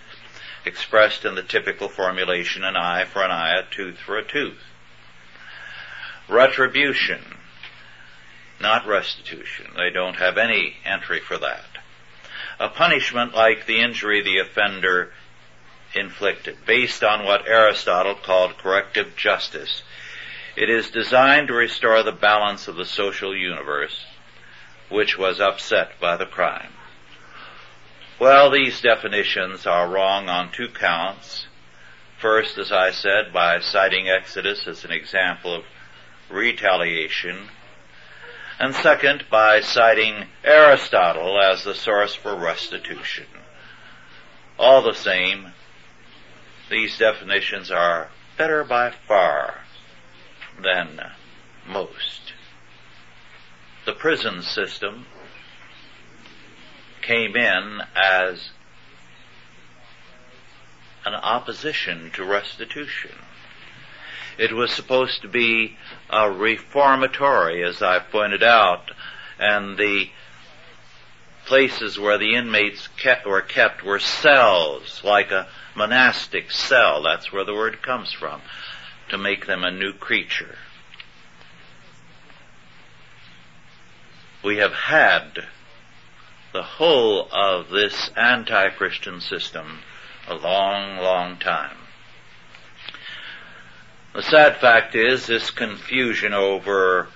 expressed 0.64 1.25
in 1.25 1.35
the 1.35 1.42
typical 1.42 1.88
formulation 1.88 2.62
an 2.62 2.77
eye 2.77 3.05
for 3.05 3.25
an 3.25 3.33
eye, 3.33 3.59
a 3.59 3.75
tooth 3.75 3.99
for 3.99 4.16
a 4.16 4.25
tooth. 4.25 4.62
Retribution, 6.29 7.21
not 8.61 8.87
restitution. 8.87 9.66
They 9.77 9.90
don't 9.90 10.16
have 10.16 10.38
any 10.38 10.77
entry 10.85 11.21
for 11.21 11.38
that. 11.38 11.66
A 12.61 12.68
punishment 12.68 13.35
like 13.35 13.66
the 13.66 13.81
injury 13.81 14.23
the 14.23 14.38
offender 14.38 15.11
inflicted, 15.97 16.59
based 16.64 17.03
on 17.03 17.25
what 17.25 17.49
Aristotle 17.49 18.14
called 18.14 18.59
corrective 18.59 19.16
justice, 19.16 19.83
it 20.59 20.68
is 20.68 20.90
designed 20.90 21.47
to 21.47 21.55
restore 21.55 22.03
the 22.03 22.11
balance 22.11 22.66
of 22.66 22.75
the 22.75 22.85
social 22.85 23.33
universe, 23.35 24.05
which 24.88 25.16
was 25.16 25.38
upset 25.38 25.92
by 26.01 26.16
the 26.16 26.27
crime. 26.27 26.73
Well, 28.18 28.51
these 28.51 28.81
definitions 28.81 29.68
are 29.68 29.88
wrong 29.88 30.29
on 30.29 30.51
two 30.51 30.68
counts. 30.68 31.47
First, 32.21 32.59
as 32.59 32.73
I 32.73 32.90
said, 32.90 33.33
by 33.33 33.61
citing 33.61 34.09
Exodus 34.09 34.66
as 34.66 34.85
an 34.85 34.90
example 34.90 35.55
of 35.55 35.64
retaliation. 36.29 37.51
And 38.59 38.75
second, 38.75 39.27
by 39.31 39.61
citing 39.61 40.25
Aristotle 40.42 41.40
as 41.40 41.62
the 41.62 41.75
source 41.77 42.16
for 42.16 42.35
restitution. 42.35 43.27
All 44.59 44.83
the 44.83 44.94
same, 44.94 45.53
these 46.68 46.99
definitions 46.99 47.71
are 47.71 48.09
better 48.37 48.64
by 48.64 48.90
far 49.07 49.61
than 50.62 51.01
most. 51.66 52.33
The 53.85 53.92
prison 53.92 54.42
system 54.42 55.07
came 57.03 57.37
in 57.37 57.81
as 57.94 58.51
an 61.07 61.14
opposition 61.14 62.11
to 62.14 62.25
restitution. 62.25 63.12
It 64.37 64.53
was 64.53 64.71
supposed 64.71 65.23
to 65.23 65.29
be 65.29 65.77
a 66.11 66.31
reformatory, 66.31 67.64
as 67.64 67.83
I 67.83 67.99
pointed 67.99 68.42
out, 68.42 68.90
and 69.38 69.77
the 69.77 70.11
places 71.47 71.99
where 71.99 72.18
the 72.18 72.35
inmates 72.35 72.88
kept, 72.99 73.27
were 73.27 73.40
kept 73.40 73.83
were 73.83 73.99
cells, 73.99 75.03
like 75.03 75.31
a 75.31 75.49
monastic 75.75 76.51
cell. 76.51 77.03
That's 77.03 77.33
where 77.33 77.44
the 77.44 77.55
word 77.55 77.83
comes 77.83 78.12
from, 78.12 78.42
to 79.11 79.18
make 79.18 79.47
them 79.47 79.64
a 79.64 79.71
new 79.71 79.92
creature. 79.92 80.57
We 84.44 84.59
have 84.59 84.73
had 84.73 85.44
the 86.53 86.62
whole 86.62 87.29
of 87.33 87.68
this 87.68 88.11
anti-Christian 88.16 89.21
system 89.21 89.81
a 90.29 90.35
long, 90.35 90.99
long 90.99 91.38
time. 91.38 91.77
The 94.14 94.23
sad 94.23 94.57
fact 94.57 94.94
is 94.94 95.27
this 95.27 95.51
confusion 95.51 96.33
over 96.33 97.09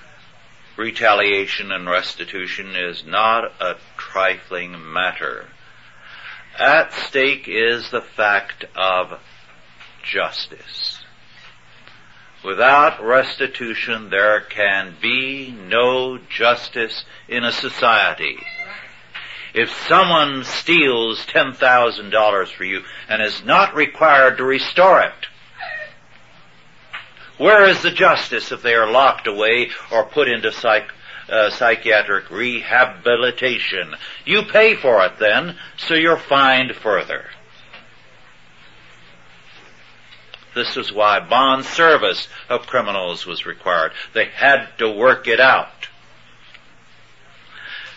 retaliation 0.76 1.72
and 1.72 1.88
restitution 1.88 2.74
is 2.76 3.04
not 3.04 3.52
a 3.60 3.76
trifling 3.96 4.92
matter. 4.92 5.46
At 6.58 6.92
stake 6.92 7.48
is 7.48 7.90
the 7.90 8.02
fact 8.02 8.64
of 8.76 9.18
justice. 10.02 11.01
Without 12.44 13.02
restitution 13.04 14.10
there 14.10 14.40
can 14.40 14.96
be 15.00 15.52
no 15.52 16.18
justice 16.18 17.04
in 17.28 17.44
a 17.44 17.52
society. 17.52 18.36
If 19.54 19.70
someone 19.86 20.44
steals 20.44 21.24
$10,000 21.26 22.48
for 22.48 22.64
you 22.64 22.82
and 23.08 23.22
is 23.22 23.44
not 23.44 23.74
required 23.74 24.38
to 24.38 24.44
restore 24.44 25.02
it, 25.02 25.26
where 27.38 27.64
is 27.64 27.82
the 27.82 27.90
justice 27.90 28.50
if 28.50 28.62
they 28.62 28.74
are 28.74 28.90
locked 28.90 29.26
away 29.26 29.70
or 29.90 30.04
put 30.04 30.28
into 30.28 30.52
psych, 30.52 30.90
uh, 31.28 31.50
psychiatric 31.50 32.30
rehabilitation? 32.30 33.94
You 34.24 34.42
pay 34.44 34.74
for 34.74 35.04
it 35.04 35.18
then, 35.18 35.56
so 35.76 35.94
you're 35.94 36.16
fined 36.16 36.74
further. 36.76 37.26
This 40.54 40.76
is 40.76 40.92
why 40.92 41.20
bond 41.20 41.64
service 41.64 42.28
of 42.48 42.66
criminals 42.66 43.26
was 43.26 43.46
required. 43.46 43.92
They 44.12 44.26
had 44.26 44.68
to 44.78 44.90
work 44.90 45.26
it 45.26 45.40
out. 45.40 45.88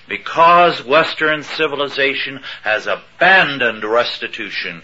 Because 0.08 0.84
Western 0.84 1.44
civilization 1.44 2.42
has 2.64 2.88
abandoned 2.88 3.84
restitution, 3.84 4.84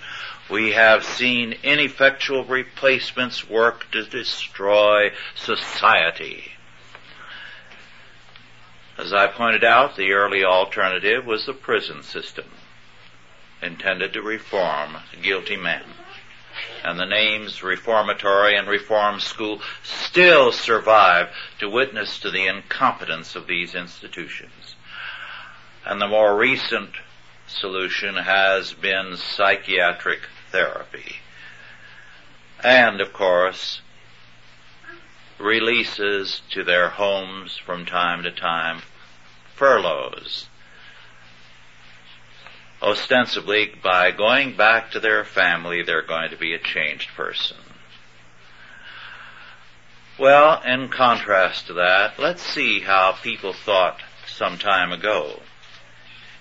we 0.49 0.71
have 0.71 1.05
seen 1.05 1.55
ineffectual 1.63 2.43
replacements 2.43 3.47
work 3.47 3.89
to 3.91 4.03
destroy 4.03 5.12
society. 5.36 6.51
As 8.97 9.13
I 9.13 9.27
pointed 9.27 9.63
out, 9.63 9.95
the 9.95 10.12
early 10.12 10.43
alternative 10.43 11.25
was 11.25 11.45
the 11.45 11.53
prison 11.53 12.03
system, 12.03 12.45
intended 13.62 14.13
to 14.13 14.21
reform 14.21 14.97
guilty 15.21 15.55
men. 15.55 15.84
And 16.84 17.00
the 17.00 17.06
names 17.06 17.63
reformatory 17.63 18.56
and 18.56 18.67
reform 18.67 19.19
school 19.19 19.62
still 19.84 20.52
survive 20.52 21.30
to 21.60 21.69
witness 21.69 22.19
to 22.19 22.32
the 22.32 22.47
incompetence 22.47 23.36
of 23.36 23.47
these 23.47 23.76
institutions. 23.76 24.76
And 25.86 26.02
the 26.02 26.08
more 26.08 26.36
recent 26.36 26.91
solution 27.47 28.15
has 28.15 28.74
been 28.74 29.17
psychiatric 29.17 30.21
therapy. 30.52 31.17
And 32.63 33.02
of 33.02 33.13
course, 33.13 33.82
releases 35.39 36.41
to 36.52 36.63
their 36.63 36.89
homes 36.89 37.58
from 37.58 37.86
time 37.86 38.24
to 38.24 38.32
time, 38.32 38.82
furloughs. 39.56 40.47
Ostensibly, 42.82 43.72
by 43.84 44.10
going 44.12 44.56
back 44.56 44.91
to 44.91 45.00
their 45.00 45.24
family, 45.24 45.84
they're 45.84 46.02
going 46.02 46.32
to 46.32 46.38
be 46.38 46.54
a 46.54 46.60
changed 46.60 47.10
person. 47.15 47.58
Well, 50.17 50.62
in 50.63 50.89
contrast 50.89 51.67
to 51.67 51.74
that, 51.74 52.17
let's 52.17 52.41
see 52.41 52.80
how 52.80 53.13
people 53.22 53.54
thought 53.54 54.02
some 54.28 54.58
time 54.58 54.91
ago. 54.91 55.39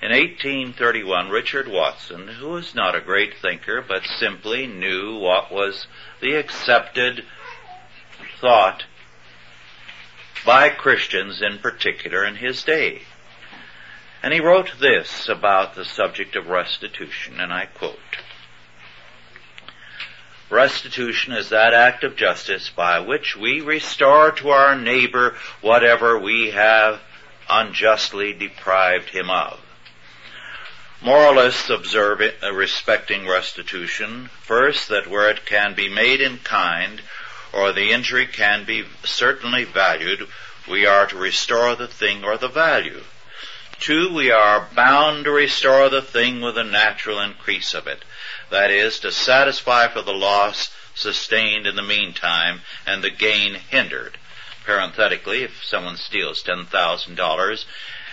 In 0.02 0.12
1831, 0.12 1.28
Richard 1.28 1.68
Watson, 1.68 2.26
who 2.26 2.48
was 2.48 2.74
not 2.74 2.94
a 2.94 3.02
great 3.02 3.34
thinker, 3.36 3.84
but 3.86 4.04
simply 4.04 4.66
knew 4.66 5.18
what 5.18 5.52
was 5.52 5.86
the 6.22 6.36
accepted 6.36 7.26
thought 8.40 8.84
by 10.46 10.70
Christians 10.70 11.42
in 11.42 11.58
particular 11.58 12.24
in 12.24 12.36
his 12.36 12.62
day. 12.62 13.02
And 14.22 14.34
he 14.34 14.40
wrote 14.40 14.78
this 14.78 15.28
about 15.28 15.74
the 15.74 15.84
subject 15.84 16.36
of 16.36 16.48
restitution, 16.48 17.40
and 17.40 17.52
I 17.52 17.66
quote, 17.66 17.98
Restitution 20.50 21.32
is 21.32 21.50
that 21.50 21.72
act 21.72 22.02
of 22.02 22.16
justice 22.16 22.70
by 22.70 22.98
which 22.98 23.36
we 23.36 23.60
restore 23.60 24.32
to 24.32 24.50
our 24.50 24.74
neighbor 24.74 25.36
whatever 25.60 26.18
we 26.18 26.50
have 26.50 27.00
unjustly 27.48 28.32
deprived 28.32 29.10
him 29.10 29.30
of. 29.30 29.60
Moralists 31.02 31.70
observe 31.70 32.20
it, 32.20 32.34
uh, 32.42 32.52
respecting 32.52 33.26
restitution, 33.26 34.28
first, 34.42 34.88
that 34.88 35.06
where 35.06 35.30
it 35.30 35.46
can 35.46 35.74
be 35.74 35.88
made 35.88 36.20
in 36.20 36.36
kind, 36.38 37.00
or 37.52 37.72
the 37.72 37.90
injury 37.90 38.26
can 38.26 38.64
be 38.64 38.84
certainly 39.02 39.64
valued, 39.64 40.28
we 40.68 40.84
are 40.84 41.06
to 41.06 41.16
restore 41.16 41.74
the 41.74 41.88
thing 41.88 42.22
or 42.22 42.36
the 42.36 42.48
value. 42.48 43.02
Two, 43.80 44.12
we 44.12 44.30
are 44.30 44.68
bound 44.74 45.24
to 45.24 45.30
restore 45.30 45.88
the 45.88 46.02
thing 46.02 46.42
with 46.42 46.58
a 46.58 46.64
natural 46.64 47.18
increase 47.18 47.72
of 47.72 47.86
it. 47.86 48.04
That 48.50 48.70
is, 48.70 49.00
to 49.00 49.10
satisfy 49.10 49.88
for 49.88 50.02
the 50.02 50.12
loss 50.12 50.70
sustained 50.94 51.66
in 51.66 51.76
the 51.76 51.82
meantime 51.82 52.60
and 52.86 53.02
the 53.02 53.10
gain 53.10 53.54
hindered. 53.54 54.18
Parenthetically, 54.64 55.44
if 55.44 55.64
someone 55.64 55.96
steals 55.96 56.42
$10,000 56.42 57.64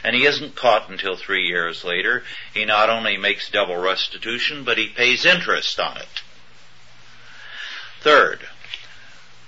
and 0.04 0.16
he 0.16 0.26
isn't 0.26 0.56
caught 0.56 0.90
until 0.90 1.18
three 1.18 1.48
years 1.48 1.84
later. 1.84 2.24
He 2.54 2.64
not 2.64 2.90
only 2.90 3.18
makes 3.18 3.50
double 3.50 3.76
restitution, 3.76 4.64
but 4.64 4.78
he 4.78 4.88
pays 4.88 5.26
interest 5.26 5.80
on 5.80 5.98
it. 5.98 6.22
Third, 8.00 8.48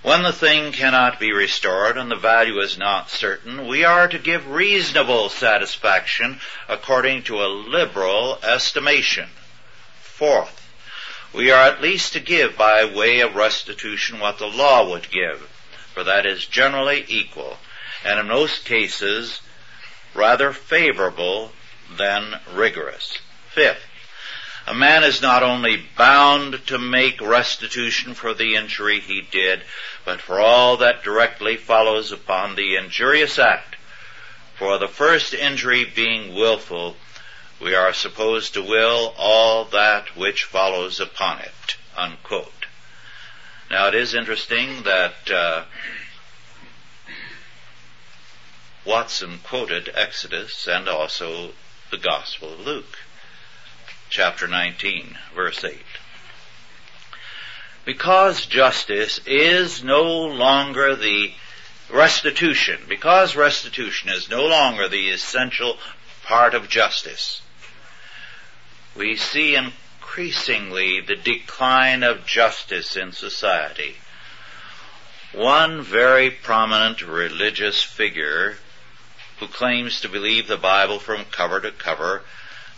when 0.01 0.23
the 0.23 0.31
thing 0.31 0.71
cannot 0.71 1.19
be 1.19 1.31
restored 1.31 1.97
and 1.97 2.09
the 2.09 2.15
value 2.15 2.59
is 2.59 2.77
not 2.77 3.09
certain, 3.09 3.67
we 3.67 3.83
are 3.83 4.07
to 4.07 4.17
give 4.17 4.49
reasonable 4.49 5.29
satisfaction 5.29 6.39
according 6.67 7.23
to 7.23 7.43
a 7.43 7.47
liberal 7.47 8.39
estimation. 8.43 9.29
Fourth, 10.01 10.69
we 11.33 11.51
are 11.51 11.67
at 11.67 11.81
least 11.81 12.13
to 12.13 12.19
give 12.19 12.57
by 12.57 12.85
way 12.85 13.19
of 13.19 13.35
restitution 13.35 14.19
what 14.19 14.37
the 14.37 14.47
law 14.47 14.89
would 14.89 15.11
give, 15.11 15.41
for 15.93 16.03
that 16.03 16.25
is 16.25 16.45
generally 16.45 17.05
equal, 17.07 17.57
and 18.03 18.19
in 18.19 18.27
most 18.27 18.65
cases 18.65 19.41
rather 20.13 20.53
favorable 20.53 21.51
than 21.97 22.39
rigorous. 22.53 23.17
Fifth, 23.49 23.85
a 24.69 24.73
man 24.75 25.03
is 25.03 25.19
not 25.19 25.41
only 25.41 25.83
bound 25.97 26.67
to 26.67 26.77
make 26.77 27.19
restitution 27.19 28.13
for 28.13 28.35
the 28.35 28.53
injury 28.53 28.99
he 28.99 29.19
did, 29.19 29.63
but 30.05 30.21
for 30.21 30.39
all 30.39 30.77
that 30.77 31.03
directly 31.03 31.57
follows 31.57 32.11
upon 32.11 32.53
the 32.53 32.75
injurious 32.75 33.39
act. 33.39 33.77
For 34.59 34.77
the 34.77 34.87
first 34.87 35.33
injury 35.33 35.85
being 35.85 36.35
willful, 36.35 36.97
we 37.59 37.73
are 37.73 37.93
supposed 37.93 38.53
to 38.53 38.61
will 38.61 39.15
all 39.17 39.65
that 39.65 40.15
which 40.15 40.43
follows 40.43 40.99
upon 40.99 41.39
it. 41.39 41.75
Unquote. 41.97 42.67
Now 43.71 43.87
it 43.87 43.95
is 43.95 44.13
interesting 44.13 44.83
that 44.83 45.31
uh, 45.31 45.63
Watson 48.85 49.39
quoted 49.43 49.89
Exodus 49.95 50.67
and 50.67 50.87
also 50.87 51.53
the 51.89 51.97
Gospel 51.97 52.53
of 52.53 52.59
Luke, 52.59 52.99
chapter 54.09 54.47
19, 54.47 55.17
verse 55.35 55.63
8. 55.63 55.77
Because 57.85 58.45
justice 58.45 59.19
is 59.25 59.83
no 59.83 60.03
longer 60.03 60.95
the 60.95 61.31
restitution, 61.91 62.81
because 62.87 63.35
restitution 63.35 64.09
is 64.09 64.29
no 64.29 64.45
longer 64.45 64.87
the 64.87 65.09
essential 65.09 65.77
part 66.23 66.53
of 66.53 66.69
justice, 66.69 67.41
we 68.95 69.15
see 69.15 69.55
increasingly 69.55 71.01
the 71.01 71.15
decline 71.15 72.03
of 72.03 72.25
justice 72.25 72.95
in 72.95 73.11
society. 73.11 73.95
One 75.33 75.81
very 75.81 76.31
prominent 76.31 77.01
religious 77.01 77.81
figure 77.81 78.57
who 79.39 79.47
claims 79.47 80.01
to 80.01 80.09
believe 80.09 80.47
the 80.47 80.57
Bible 80.57 80.99
from 80.99 81.25
cover 81.25 81.61
to 81.61 81.71
cover, 81.71 82.23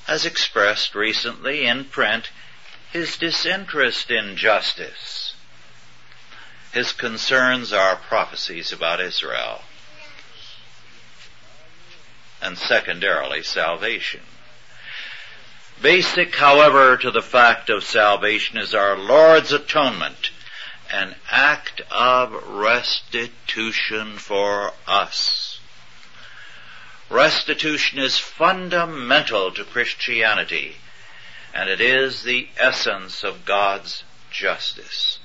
has 0.05 0.25
expressed 0.25 0.95
recently 0.95 1.65
in 1.65 1.85
print 1.85 2.29
his 2.91 3.17
disinterest 3.17 4.11
in 4.11 4.35
justice. 4.35 5.35
His 6.73 6.91
concerns 6.93 7.73
are 7.73 7.95
prophecies 7.95 8.71
about 8.71 9.01
Israel. 9.01 9.61
And 12.41 12.57
secondarily, 12.57 13.43
salvation. 13.43 14.21
Basic, 15.81 16.35
however, 16.35 16.97
to 16.97 17.11
the 17.11 17.21
fact 17.21 17.69
of 17.69 17.83
salvation 17.83 18.57
is 18.57 18.75
our 18.75 18.97
Lord's 18.97 19.51
atonement, 19.51 20.31
an 20.91 21.15
act 21.29 21.81
of 21.89 22.33
restitution 22.47 24.17
for 24.17 24.73
us. 24.87 25.40
Restitution 27.11 27.99
is 27.99 28.17
fundamental 28.17 29.51
to 29.51 29.65
Christianity, 29.65 30.77
and 31.53 31.69
it 31.69 31.81
is 31.81 32.23
the 32.23 32.47
essence 32.57 33.25
of 33.25 33.43
God's 33.43 34.05
justice. 34.31 35.19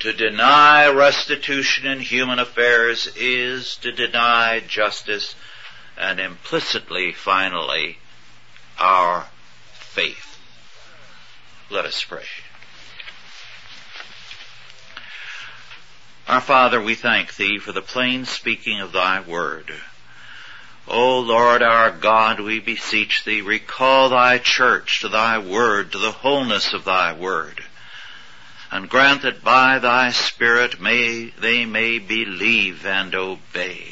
To 0.00 0.12
deny 0.12 0.86
restitution 0.90 1.86
in 1.86 2.00
human 2.00 2.38
affairs 2.38 3.08
is 3.16 3.76
to 3.76 3.92
deny 3.92 4.60
justice 4.60 5.34
and 5.96 6.20
implicitly, 6.20 7.12
finally, 7.12 7.96
our 8.78 9.26
faith. 9.72 10.38
Let 11.70 11.86
us 11.86 12.04
pray. 12.04 12.24
Our 16.28 16.42
Father, 16.42 16.78
we 16.82 16.94
thank 16.94 17.36
Thee 17.36 17.58
for 17.58 17.72
the 17.72 17.80
plain 17.80 18.26
speaking 18.26 18.80
of 18.80 18.92
Thy 18.92 19.20
Word. 19.20 19.72
O 20.86 21.20
Lord 21.20 21.62
our 21.62 21.90
God, 21.90 22.40
we 22.40 22.60
beseech 22.60 23.24
Thee, 23.24 23.40
recall 23.40 24.10
Thy 24.10 24.38
church 24.38 25.00
to 25.00 25.08
Thy 25.08 25.38
Word, 25.38 25.92
to 25.92 25.98
the 25.98 26.12
wholeness 26.12 26.72
of 26.72 26.84
Thy 26.84 27.12
Word 27.12 27.64
and 28.74 28.90
grant 28.90 29.22
that 29.22 29.44
by 29.44 29.78
thy 29.78 30.10
Spirit 30.10 30.80
may, 30.80 31.26
they 31.38 31.64
may 31.64 32.00
believe 32.00 32.84
and 32.84 33.14
obey. 33.14 33.86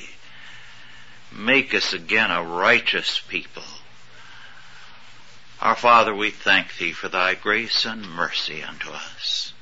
Make 1.31 1.73
us 1.73 1.93
again 1.93 2.33
a 2.33 2.43
righteous 2.43 3.21
people. 3.21 3.63
Our 5.61 5.77
Father, 5.77 6.13
we 6.13 6.33
thank 6.33 6.77
Thee 6.77 6.91
for 6.91 7.09
Thy 7.09 7.35
grace 7.35 7.85
and 7.85 8.03
mercy 8.03 8.61
unto 8.61 8.91
us. 8.91 9.53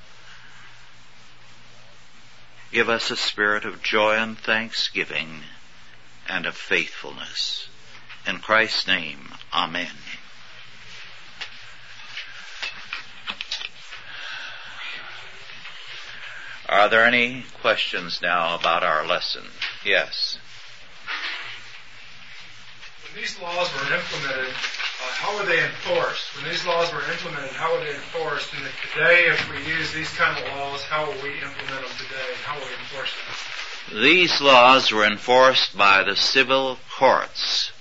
Give 2.72 2.88
us 2.88 3.10
a 3.10 3.16
spirit 3.16 3.66
of 3.66 3.82
joy 3.82 4.14
and 4.14 4.38
thanksgiving 4.38 5.42
and 6.30 6.46
of 6.46 6.56
faithfulness. 6.56 7.68
In 8.26 8.38
Christ's 8.38 8.86
name, 8.86 9.34
Amen. 9.52 9.90
Are 16.68 16.88
there 16.88 17.04
any 17.04 17.44
questions 17.62 18.22
now 18.22 18.54
about 18.54 18.84
our 18.84 19.04
lesson? 19.04 19.42
Yes. 19.84 20.38
When 23.02 23.20
these 23.20 23.34
laws 23.42 23.66
were 23.74 23.92
implemented, 23.92 24.54
uh, 24.54 25.10
how 25.18 25.36
were 25.36 25.46
they 25.46 25.64
enforced? 25.64 26.36
When 26.36 26.48
these 26.48 26.64
laws 26.64 26.92
were 26.92 27.02
implemented, 27.10 27.50
how 27.58 27.74
were 27.74 27.82
they 27.82 27.90
enforced? 27.90 28.54
And 28.54 28.62
today, 28.94 29.26
if 29.26 29.50
we 29.50 29.66
use 29.66 29.92
these 29.92 30.14
kind 30.14 30.38
of 30.38 30.44
laws, 30.54 30.84
how 30.84 31.06
will 31.06 31.20
we 31.24 31.34
implement 31.42 31.82
them 31.82 31.96
today? 31.98 32.30
How 32.44 32.54
will 32.54 32.66
we 32.66 32.74
enforce 32.78 33.10
them? 33.18 33.59
These 33.92 34.40
laws 34.40 34.92
were 34.92 35.04
enforced 35.04 35.76
by 35.76 36.04
the 36.04 36.14
civil 36.14 36.78
courts. 36.96 37.72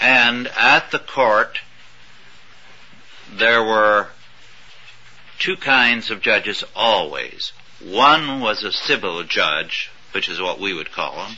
And 0.00 0.48
at 0.48 0.90
the 0.90 0.98
court, 0.98 1.60
there 3.30 3.62
were 3.62 4.08
two 5.38 5.56
kinds 5.56 6.10
of 6.10 6.20
judges 6.20 6.64
always. 6.74 7.52
One 7.80 8.40
was 8.40 8.64
a 8.64 8.72
civil 8.72 9.22
judge, 9.22 9.90
which 10.10 10.28
is 10.28 10.40
what 10.40 10.58
we 10.58 10.74
would 10.74 10.90
call 10.90 11.26
him. 11.26 11.36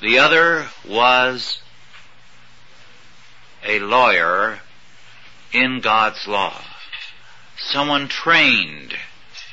The 0.00 0.20
other 0.20 0.68
was 0.86 1.60
a 3.64 3.80
lawyer 3.80 4.60
in 5.52 5.80
God's 5.80 6.28
law. 6.28 6.62
Someone 7.56 8.06
trained 8.06 8.94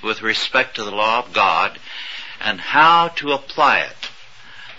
with 0.03 0.21
respect 0.21 0.75
to 0.75 0.83
the 0.83 0.91
law 0.91 1.19
of 1.19 1.33
God 1.33 1.79
and 2.41 2.59
how 2.59 3.09
to 3.09 3.31
apply 3.31 3.79
it. 3.79 4.09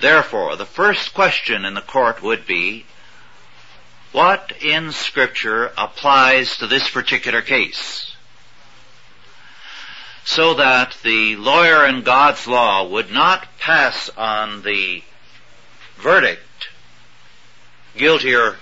Therefore, 0.00 0.56
the 0.56 0.66
first 0.66 1.14
question 1.14 1.64
in 1.64 1.74
the 1.74 1.80
court 1.80 2.22
would 2.22 2.46
be, 2.46 2.84
what 4.12 4.52
in 4.62 4.92
scripture 4.92 5.72
applies 5.76 6.58
to 6.58 6.66
this 6.66 6.88
particular 6.88 7.42
case? 7.42 8.16
so 10.26 10.54
that 10.54 10.98
the 11.04 11.36
lawyer 11.36 11.86
in 11.86 12.02
God's 12.02 12.48
law 12.48 12.86
would 12.88 13.12
not 13.12 13.46
pass 13.60 14.10
on 14.18 14.62
the 14.62 15.02
verdict, 15.98 16.68
guilty 17.96 18.34
or 18.34 18.56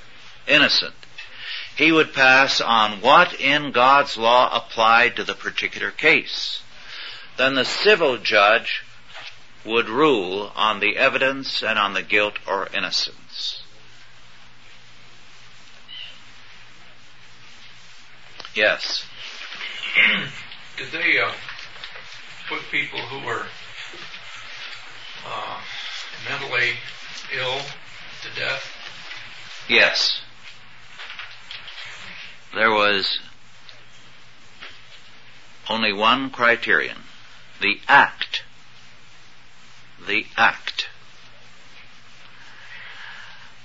innocent. 0.47 0.95
He 1.77 1.91
would 1.91 2.13
pass 2.13 2.61
on 2.61 3.01
what 3.01 3.41
in 3.41 3.73
God's 3.73 4.19
law 4.19 4.55
applied 4.55 5.17
to 5.17 5.25
the 5.25 5.35
particular 5.35 5.91
case. 5.91 6.63
Then 7.39 7.55
the 7.55 7.65
civil 7.65 8.19
judge 8.19 8.84
would 9.65 9.89
rule 9.89 10.53
on 10.55 10.81
the 10.81 10.97
evidence 10.97 11.63
and 11.63 11.79
on 11.79 11.95
the 11.95 12.03
guilt 12.03 12.39
or 12.47 12.69
innocence. 12.75 13.63
Yes. 18.55 19.05
Did 20.77 20.93
they 20.93 21.19
uh, 21.19 21.33
put 22.49 22.61
people 22.71 23.01
who 23.01 23.27
were 23.27 23.47
uh, 25.27 25.61
mentally 26.29 26.73
ill 27.37 27.59
to 28.23 28.41
death? 28.41 28.71
Yes. 29.69 30.21
There 32.55 32.71
was 32.71 33.19
only 35.69 35.93
one 35.93 36.31
criterion. 36.31 36.99
The 37.61 37.81
act. 37.89 38.44
The 40.07 40.27
act. 40.37 40.89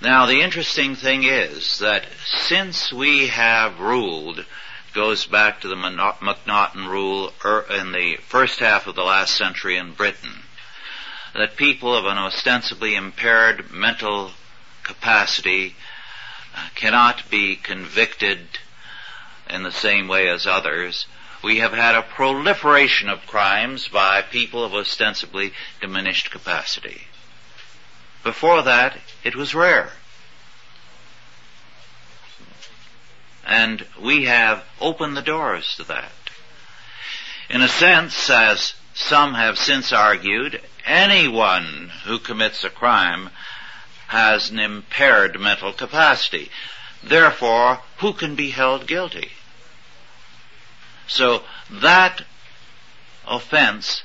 Now 0.01 0.25
the 0.25 0.41
interesting 0.41 0.95
thing 0.95 1.23
is 1.23 1.79
that 1.79 2.05
since 2.25 2.93
we 2.93 3.27
have 3.27 3.79
ruled 3.79 4.45
goes 4.93 5.25
back 5.25 5.61
to 5.61 5.67
the 5.67 5.75
Macnaghten 5.75 6.87
rule 6.87 7.33
er, 7.43 7.65
in 7.69 7.91
the 7.91 8.17
first 8.17 8.59
half 8.59 8.87
of 8.87 8.95
the 8.95 9.03
last 9.03 9.35
century 9.35 9.77
in 9.77 9.93
Britain, 9.93 10.43
that 11.35 11.57
people 11.57 11.95
of 11.95 12.05
an 12.05 12.17
ostensibly 12.17 12.95
impaired 12.95 13.71
mental 13.71 14.31
capacity 14.83 15.75
uh, 16.55 16.67
cannot 16.75 17.29
be 17.29 17.55
convicted 17.55 18.39
in 19.49 19.63
the 19.63 19.71
same 19.71 20.07
way 20.07 20.27
as 20.27 20.47
others. 20.47 21.05
We 21.41 21.59
have 21.59 21.73
had 21.73 21.95
a 21.95 22.01
proliferation 22.01 23.09
of 23.09 23.25
crimes 23.25 23.87
by 23.87 24.21
people 24.21 24.63
of 24.63 24.73
ostensibly 24.73 25.53
diminished 25.79 26.31
capacity. 26.31 27.07
Before 28.23 28.61
that, 28.63 28.97
it 29.23 29.35
was 29.35 29.55
rare. 29.55 29.93
And 33.45 33.85
we 33.99 34.25
have 34.25 34.63
opened 34.81 35.15
the 35.15 35.21
doors 35.21 35.75
to 35.77 35.83
that. 35.85 36.11
In 37.49 37.61
a 37.61 37.67
sense, 37.67 38.29
as 38.29 38.73
some 38.93 39.33
have 39.33 39.57
since 39.57 39.93
argued, 39.93 40.61
anyone 40.85 41.91
who 42.03 42.19
commits 42.19 42.63
a 42.63 42.69
crime 42.69 43.29
has 44.07 44.49
an 44.49 44.59
impaired 44.59 45.39
mental 45.39 45.71
capacity. 45.71 46.51
Therefore, 47.01 47.81
who 47.99 48.13
can 48.13 48.35
be 48.35 48.49
held 48.49 48.85
guilty? 48.85 49.31
So 51.09 51.41
that 51.81 52.23
offense 53.27 54.03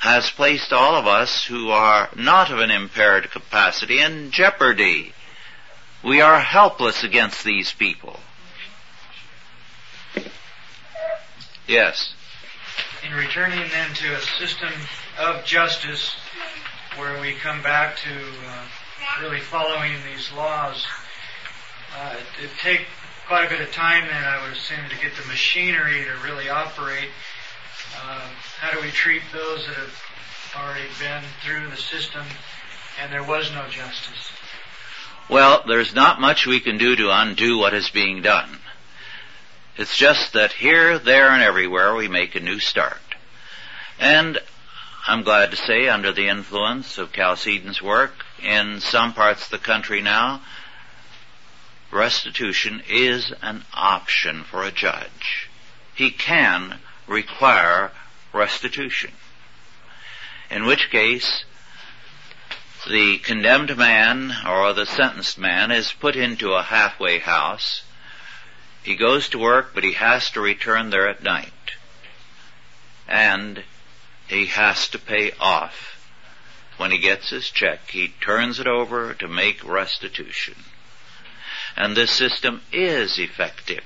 has 0.00 0.30
placed 0.30 0.72
all 0.72 0.94
of 0.94 1.06
us 1.06 1.44
who 1.44 1.70
are 1.70 2.08
not 2.16 2.50
of 2.50 2.58
an 2.58 2.70
impaired 2.70 3.30
capacity 3.30 4.00
in 4.00 4.30
jeopardy. 4.30 5.12
We 6.02 6.20
are 6.20 6.40
helpless 6.40 7.04
against 7.04 7.44
these 7.44 7.72
people. 7.72 8.18
Yes. 11.66 12.14
In 13.04 13.12
returning 13.12 13.68
then 13.70 13.94
to 13.94 14.14
a 14.14 14.20
system 14.20 14.72
of 15.18 15.44
justice 15.44 16.16
where 16.96 17.20
we 17.20 17.34
come 17.34 17.62
back 17.62 17.96
to 17.98 18.10
uh, 18.10 18.64
really 19.20 19.40
following 19.40 19.92
these 20.10 20.32
laws, 20.32 20.86
uh, 21.96 22.16
it 22.42 22.50
take 22.58 22.86
quite 23.28 23.44
a 23.44 23.50
bit 23.50 23.60
of 23.60 23.70
time 23.72 24.06
then, 24.08 24.24
I 24.24 24.42
would 24.42 24.56
assume, 24.56 24.88
to 24.88 24.96
get 24.96 25.14
the 25.14 25.28
machinery 25.28 26.02
to 26.02 26.26
really 26.26 26.48
operate. 26.48 27.10
Uh, 28.02 28.26
how 28.58 28.70
do 28.72 28.80
we 28.80 28.90
treat 28.90 29.20
those 29.34 29.66
that 29.66 29.76
have 29.76 30.54
already 30.56 30.88
been 30.98 31.22
through 31.44 31.68
the 31.68 31.76
system 31.76 32.24
and 32.98 33.12
there 33.12 33.22
was 33.22 33.52
no 33.52 33.68
justice? 33.68 34.32
Well, 35.28 35.62
there's 35.68 35.94
not 35.94 36.22
much 36.22 36.46
we 36.46 36.60
can 36.60 36.78
do 36.78 36.96
to 36.96 37.10
undo 37.10 37.58
what 37.58 37.74
is 37.74 37.90
being 37.90 38.22
done. 38.22 38.60
It's 39.76 39.96
just 39.96 40.32
that 40.32 40.52
here, 40.52 40.98
there, 40.98 41.28
and 41.28 41.42
everywhere 41.42 41.94
we 41.94 42.08
make 42.08 42.34
a 42.34 42.40
new 42.40 42.58
start. 42.58 42.96
And 44.00 44.38
I'm 45.06 45.22
glad 45.22 45.50
to 45.50 45.56
say, 45.56 45.86
under 45.86 46.12
the 46.12 46.28
influence 46.28 46.96
of 46.96 47.12
Chalcedon's 47.12 47.82
work, 47.82 48.24
in 48.42 48.80
some 48.80 49.12
parts 49.12 49.44
of 49.44 49.50
the 49.50 49.58
country 49.58 50.00
now, 50.00 50.40
restitution 51.90 52.82
is 52.88 53.32
an 53.42 53.64
option 53.74 54.44
for 54.44 54.62
a 54.62 54.70
judge. 54.70 55.48
He 55.94 56.10
can 56.10 56.78
require 57.06 57.92
restitution. 58.32 59.12
In 60.50 60.64
which 60.66 60.90
case, 60.90 61.44
the 62.86 63.18
condemned 63.18 63.76
man 63.76 64.32
or 64.46 64.72
the 64.72 64.86
sentenced 64.86 65.38
man 65.38 65.70
is 65.70 65.92
put 65.92 66.16
into 66.16 66.52
a 66.52 66.62
halfway 66.62 67.18
house. 67.18 67.82
He 68.82 68.96
goes 68.96 69.28
to 69.30 69.38
work, 69.38 69.74
but 69.74 69.84
he 69.84 69.92
has 69.94 70.30
to 70.30 70.40
return 70.40 70.90
there 70.90 71.08
at 71.08 71.22
night. 71.22 71.52
And 73.06 73.64
he 74.28 74.46
has 74.46 74.88
to 74.88 74.98
pay 74.98 75.32
off. 75.40 75.94
When 76.76 76.92
he 76.92 76.98
gets 76.98 77.30
his 77.30 77.50
check, 77.50 77.90
he 77.90 78.14
turns 78.20 78.60
it 78.60 78.66
over 78.66 79.12
to 79.14 79.26
make 79.26 79.64
restitution. 79.64 80.54
And 81.78 81.96
this 81.96 82.10
system 82.10 82.60
is 82.72 83.20
effective 83.20 83.84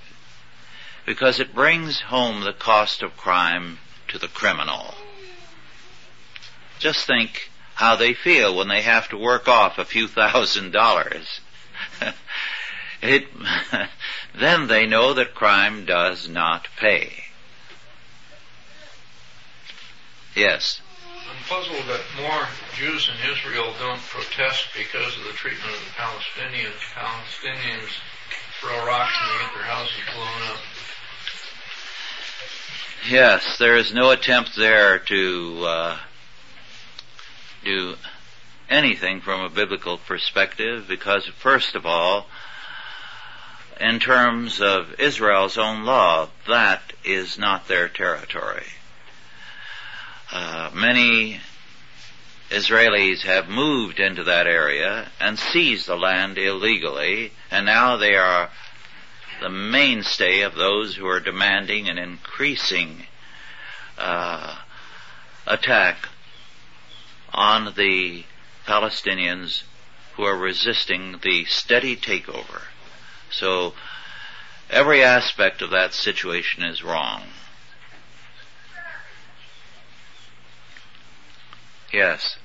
because 1.05 1.39
it 1.39 1.55
brings 1.55 2.01
home 2.01 2.43
the 2.43 2.55
cost 2.55 3.03
of 3.03 3.19
crime 3.19 3.81
to 4.09 4.19
the 4.19 4.29
criminal. 4.29 4.95
Just 6.79 7.07
think 7.07 7.51
how 7.75 7.95
they 7.97 8.15
feel 8.15 8.57
when 8.57 8.69
they 8.69 8.81
have 8.81 9.11
to 9.11 9.19
work 9.19 9.47
off 9.47 9.77
a 9.77 9.85
few 9.85 10.09
thousand 10.21 10.73
dollars. 10.73 11.41
it, 13.03 13.27
then 14.35 14.69
they 14.69 14.87
know 14.87 15.13
that 15.13 15.35
crime 15.35 15.85
does 15.85 16.27
not 16.27 16.69
pay. 16.79 17.13
Yes. 20.35 20.81
I'm 21.31 21.45
puzzled 21.49 21.87
that 21.89 22.01
more 22.21 22.47
Jews 22.75 23.09
in 23.09 23.31
Israel 23.31 23.73
don't 23.79 24.01
protest 24.01 24.69
because 24.77 25.17
of 25.17 25.25
the 25.25 25.33
treatment 25.33 25.73
of 25.75 25.81
the 25.85 25.91
Palestinians. 25.97 26.79
Palestinians 26.95 27.91
throw 28.61 28.87
rocks 28.87 29.15
and 29.21 29.41
get 29.41 29.55
their 29.55 29.65
houses 29.65 29.95
blown 30.15 30.43
up. 30.53 30.61
Yes, 33.09 33.59
there 33.59 33.77
is 33.77 33.93
no 33.93 34.11
attempt 34.11 34.57
there 34.57 34.99
to 35.01 35.65
uh, 35.65 35.99
do 37.65 37.97
anything 38.71 39.21
from 39.21 39.41
a 39.41 39.51
biblical 39.51 39.99
perspective 39.99 40.87
because, 40.89 41.27
first 41.27 41.75
of 41.75 41.85
all, 41.85 42.27
in 43.81 43.99
terms 43.99 44.61
of 44.61 45.01
Israel's 45.01 45.59
own 45.59 45.85
law, 45.85 46.29
that 46.47 46.93
is 47.05 47.39
not 47.39 47.67
their 47.69 47.89
territory. 47.89 48.67
Uh, 50.33 50.71
many 50.73 51.41
Israelis 52.51 53.21
have 53.23 53.51
moved 53.51 54.01
into 54.01 54.25
that 54.25 54.47
area 54.47 55.11
and 55.21 55.39
seized 55.39 55.87
the 55.87 55.97
land 55.97 56.39
illegally, 56.39 57.33
and 57.51 57.67
now 57.67 57.99
they 57.99 58.17
are 58.17 58.49
the 59.43 59.51
mainstay 59.51 60.41
of 60.41 60.55
those 60.55 60.97
who 60.97 61.07
are 61.07 61.21
demanding 61.21 61.89
an 61.89 61.99
increasing 61.99 63.07
uh, 63.99 64.57
attack 65.47 66.09
on 67.35 67.75
the 67.77 68.25
Palestinians 68.67 69.65
who 70.15 70.25
are 70.25 70.37
resisting 70.37 71.19
the 71.23 71.45
steady 71.45 71.97
takeover. 71.97 72.63
So 73.31 73.75
every 74.71 75.03
aspect 75.03 75.61
of 75.61 75.71
that 75.71 75.93
situation 75.93 76.63
is 76.63 76.83
wrong. 76.83 77.25
Yes. 81.93 82.37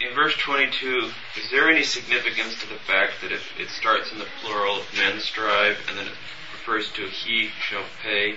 In, 0.00 0.08
in 0.08 0.14
verse 0.14 0.36
22, 0.36 1.10
is 1.36 1.50
there 1.50 1.68
any 1.70 1.82
significance 1.82 2.60
to 2.62 2.68
the 2.68 2.78
fact 2.80 3.14
that 3.22 3.32
if 3.32 3.58
it 3.58 3.68
starts 3.68 4.12
in 4.12 4.18
the 4.18 4.26
plural, 4.42 4.80
men 4.96 5.18
strive, 5.20 5.76
and 5.88 5.98
then 5.98 6.06
it 6.06 6.12
refers 6.52 6.90
to 6.92 7.06
he 7.06 7.50
shall 7.60 7.84
pay, 8.02 8.32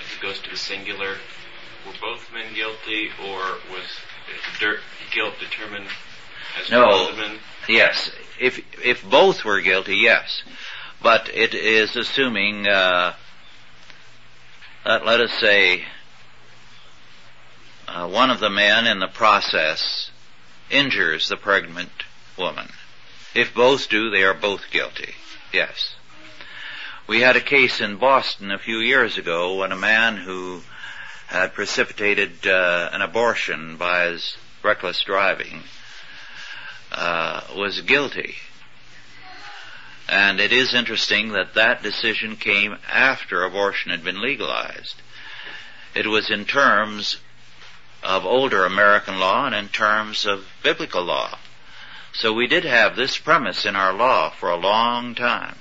if 0.00 0.16
it 0.16 0.22
goes 0.22 0.40
to 0.40 0.50
the 0.50 0.56
singular, 0.56 1.16
were 1.86 1.92
both 2.00 2.30
men 2.32 2.52
guilty, 2.54 3.08
or 3.24 3.40
was 3.70 3.86
dirt, 4.60 4.80
guilt 5.12 5.34
determined 5.40 5.86
as 6.60 6.70
No. 6.70 7.10
the 7.10 7.16
men? 7.16 7.38
Yes. 7.68 8.10
If 8.40 8.60
if 8.84 9.08
both 9.08 9.44
were 9.44 9.60
guilty, 9.60 9.96
yes. 9.96 10.42
But 11.02 11.30
it 11.32 11.54
is 11.54 11.96
assuming 11.96 12.66
uh, 12.66 13.14
let, 14.84 15.04
let 15.06 15.20
us 15.20 15.32
say 15.40 15.84
uh, 17.88 18.08
one 18.08 18.30
of 18.30 18.40
the 18.40 18.50
men 18.50 18.86
in 18.86 18.98
the 18.98 19.08
process 19.08 20.10
injures 20.70 21.28
the 21.28 21.36
pregnant 21.36 21.90
woman. 22.36 22.68
If 23.34 23.54
both 23.54 23.88
do, 23.88 24.10
they 24.10 24.22
are 24.22 24.34
both 24.34 24.70
guilty. 24.70 25.14
Yes. 25.52 25.94
We 27.06 27.20
had 27.20 27.36
a 27.36 27.40
case 27.40 27.80
in 27.80 27.96
Boston 27.96 28.50
a 28.50 28.58
few 28.58 28.78
years 28.78 29.16
ago 29.16 29.56
when 29.56 29.72
a 29.72 29.76
man 29.76 30.18
who 30.18 30.60
had 31.26 31.54
precipitated 31.54 32.46
uh, 32.46 32.90
an 32.92 33.00
abortion 33.00 33.76
by 33.76 34.08
his 34.08 34.36
reckless 34.62 35.02
driving 35.02 35.62
uh, 36.92 37.42
was 37.56 37.80
guilty. 37.82 38.34
And 40.08 40.40
it 40.40 40.52
is 40.52 40.74
interesting 40.74 41.32
that 41.32 41.54
that 41.54 41.82
decision 41.82 42.36
came 42.36 42.76
after 42.90 43.44
abortion 43.44 43.90
had 43.90 44.04
been 44.04 44.20
legalized. 44.20 45.00
It 45.94 46.06
was 46.06 46.30
in 46.30 46.44
terms 46.44 47.18
of 48.02 48.24
older 48.24 48.64
American 48.64 49.18
law 49.18 49.46
and 49.46 49.54
in 49.54 49.68
terms 49.68 50.26
of 50.26 50.46
biblical 50.62 51.02
law. 51.02 51.38
So 52.12 52.32
we 52.32 52.46
did 52.46 52.64
have 52.64 52.96
this 52.96 53.18
premise 53.18 53.64
in 53.66 53.76
our 53.76 53.92
law 53.92 54.30
for 54.30 54.50
a 54.50 54.56
long 54.56 55.14
time. 55.14 55.56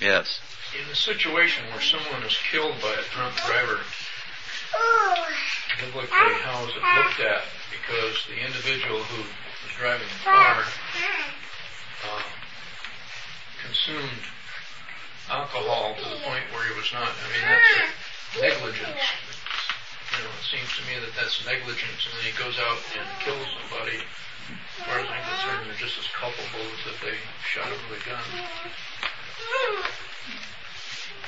Yes. 0.00 0.40
In 0.78 0.90
a 0.90 0.94
situation 0.94 1.64
where 1.70 1.80
someone 1.80 2.22
is 2.22 2.36
killed 2.50 2.74
by 2.82 2.92
a 2.92 3.14
drunk 3.14 3.34
driver, 3.46 3.80
biblically, 5.80 6.34
how 6.44 6.64
is 6.64 6.70
it 6.70 6.82
looked 6.96 7.20
at? 7.20 7.42
Because 7.70 8.26
the 8.28 8.44
individual 8.44 9.00
who 9.00 9.22
was 9.22 9.72
driving 9.78 10.06
the 10.06 10.24
car 10.24 10.64
uh, 12.04 12.22
consumed 13.64 14.24
alcohol 15.30 15.94
to 15.96 16.08
the 16.08 16.16
point 16.22 16.44
where 16.52 16.64
he 16.68 16.76
was 16.76 16.92
not. 16.92 17.08
I 17.08 17.26
mean, 17.32 17.42
that's 17.42 17.95
negligence. 18.34 19.04
You 20.16 20.22
know, 20.24 20.32
it 20.34 20.46
seems 20.48 20.70
to 20.78 20.82
me 20.88 20.98
that 21.02 21.12
that's 21.18 21.44
negligence, 21.44 22.06
and 22.08 22.12
then 22.16 22.24
he 22.26 22.34
goes 22.38 22.56
out 22.58 22.78
and 22.98 23.06
kills 23.22 23.46
somebody. 23.60 23.98
As 24.00 24.84
far 24.86 24.98
as 25.00 25.08
I'm 25.10 25.24
concerned, 25.26 25.66
they're 25.66 25.82
just 25.82 25.98
as 25.98 26.06
culpable 26.14 26.66
as 26.70 26.82
if 26.94 26.96
they 27.02 27.16
shot 27.42 27.66
him 27.66 27.80
with 27.90 28.00
a 28.00 28.08
gun. 28.08 28.24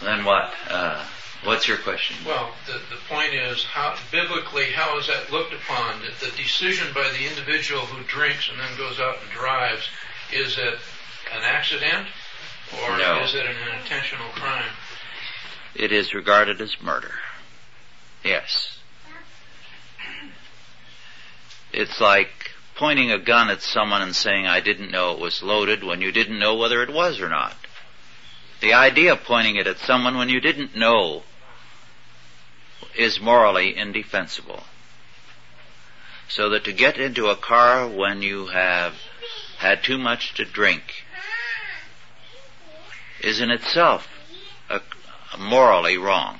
Then 0.02 0.24
what? 0.24 0.52
Uh, 0.70 1.04
what's 1.42 1.66
your 1.66 1.78
question? 1.78 2.16
Well, 2.24 2.52
the, 2.66 2.74
the 2.94 3.00
point 3.08 3.34
is, 3.34 3.64
how, 3.64 3.96
biblically, 4.12 4.70
how 4.70 4.96
is 4.98 5.08
that 5.08 5.32
looked 5.32 5.52
upon? 5.52 6.00
That 6.02 6.20
the 6.20 6.30
decision 6.36 6.94
by 6.94 7.10
the 7.10 7.26
individual 7.28 7.82
who 7.86 8.04
drinks 8.04 8.48
and 8.48 8.58
then 8.60 8.76
goes 8.78 9.00
out 9.00 9.16
and 9.22 9.30
drives, 9.32 9.82
is 10.32 10.56
it 10.56 10.78
an 11.34 11.42
accident? 11.42 12.06
Or 12.84 12.96
No. 12.98 13.20
is 13.24 13.34
it 13.34 13.44
an 13.46 13.56
intentional 13.80 14.28
crime? 14.36 14.70
It 15.78 15.92
is 15.92 16.12
regarded 16.12 16.60
as 16.60 16.76
murder. 16.82 17.12
Yes. 18.24 18.78
It's 21.72 22.00
like 22.00 22.50
pointing 22.74 23.12
a 23.12 23.18
gun 23.18 23.48
at 23.48 23.62
someone 23.62 24.02
and 24.02 24.14
saying, 24.14 24.44
I 24.44 24.58
didn't 24.58 24.90
know 24.90 25.12
it 25.12 25.20
was 25.20 25.40
loaded 25.40 25.84
when 25.84 26.00
you 26.00 26.10
didn't 26.10 26.40
know 26.40 26.56
whether 26.56 26.82
it 26.82 26.92
was 26.92 27.20
or 27.20 27.28
not. 27.28 27.56
The 28.60 28.72
idea 28.72 29.12
of 29.12 29.22
pointing 29.22 29.54
it 29.54 29.68
at 29.68 29.78
someone 29.78 30.18
when 30.18 30.28
you 30.28 30.40
didn't 30.40 30.76
know 30.76 31.22
is 32.96 33.20
morally 33.20 33.76
indefensible. 33.76 34.64
So 36.28 36.50
that 36.50 36.64
to 36.64 36.72
get 36.72 36.98
into 36.98 37.28
a 37.28 37.36
car 37.36 37.86
when 37.86 38.20
you 38.20 38.46
have 38.48 38.94
had 39.58 39.84
too 39.84 39.96
much 39.96 40.34
to 40.34 40.44
drink 40.44 40.82
is 43.22 43.40
in 43.40 43.50
itself 43.52 44.08
morally 45.36 45.98
wrong. 45.98 46.38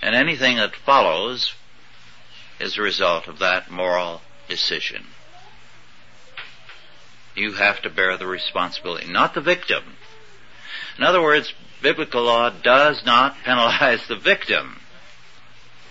And 0.00 0.14
anything 0.14 0.56
that 0.56 0.76
follows 0.76 1.54
is 2.60 2.78
a 2.78 2.82
result 2.82 3.26
of 3.26 3.38
that 3.40 3.70
moral 3.70 4.20
decision. 4.48 5.06
You 7.34 7.54
have 7.54 7.82
to 7.82 7.90
bear 7.90 8.16
the 8.16 8.26
responsibility, 8.26 9.10
not 9.10 9.34
the 9.34 9.40
victim. 9.40 9.96
In 10.96 11.04
other 11.04 11.22
words, 11.22 11.52
biblical 11.82 12.22
law 12.22 12.50
does 12.50 13.04
not 13.04 13.36
penalize 13.44 14.06
the 14.06 14.16
victim. 14.16 14.80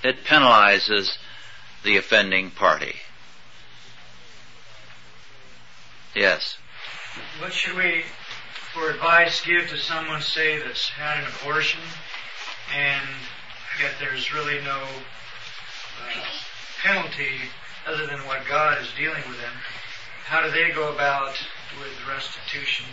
It 0.03 0.23
penalizes 0.25 1.17
the 1.83 1.97
offending 1.97 2.51
party. 2.51 2.95
Yes. 6.15 6.57
What 7.39 7.53
should 7.53 7.75
we 7.75 8.03
for 8.73 8.89
advice 8.89 9.45
give 9.45 9.69
to 9.69 9.77
someone, 9.77 10.21
say, 10.21 10.57
that's 10.57 10.89
had 10.89 11.23
an 11.23 11.31
abortion, 11.39 11.79
and 12.75 13.07
yet 13.79 13.91
there's 13.99 14.33
really 14.33 14.59
no 14.63 14.81
uh, 14.81 16.21
penalty 16.83 17.37
other 17.87 18.07
than 18.07 18.25
what 18.25 18.39
God 18.47 18.81
is 18.81 18.87
dealing 18.97 19.23
with 19.27 19.39
them? 19.39 19.53
How 20.25 20.41
do 20.41 20.51
they 20.51 20.71
go 20.71 20.93
about 20.93 21.33
with 21.79 22.07
restitution? 22.07 22.85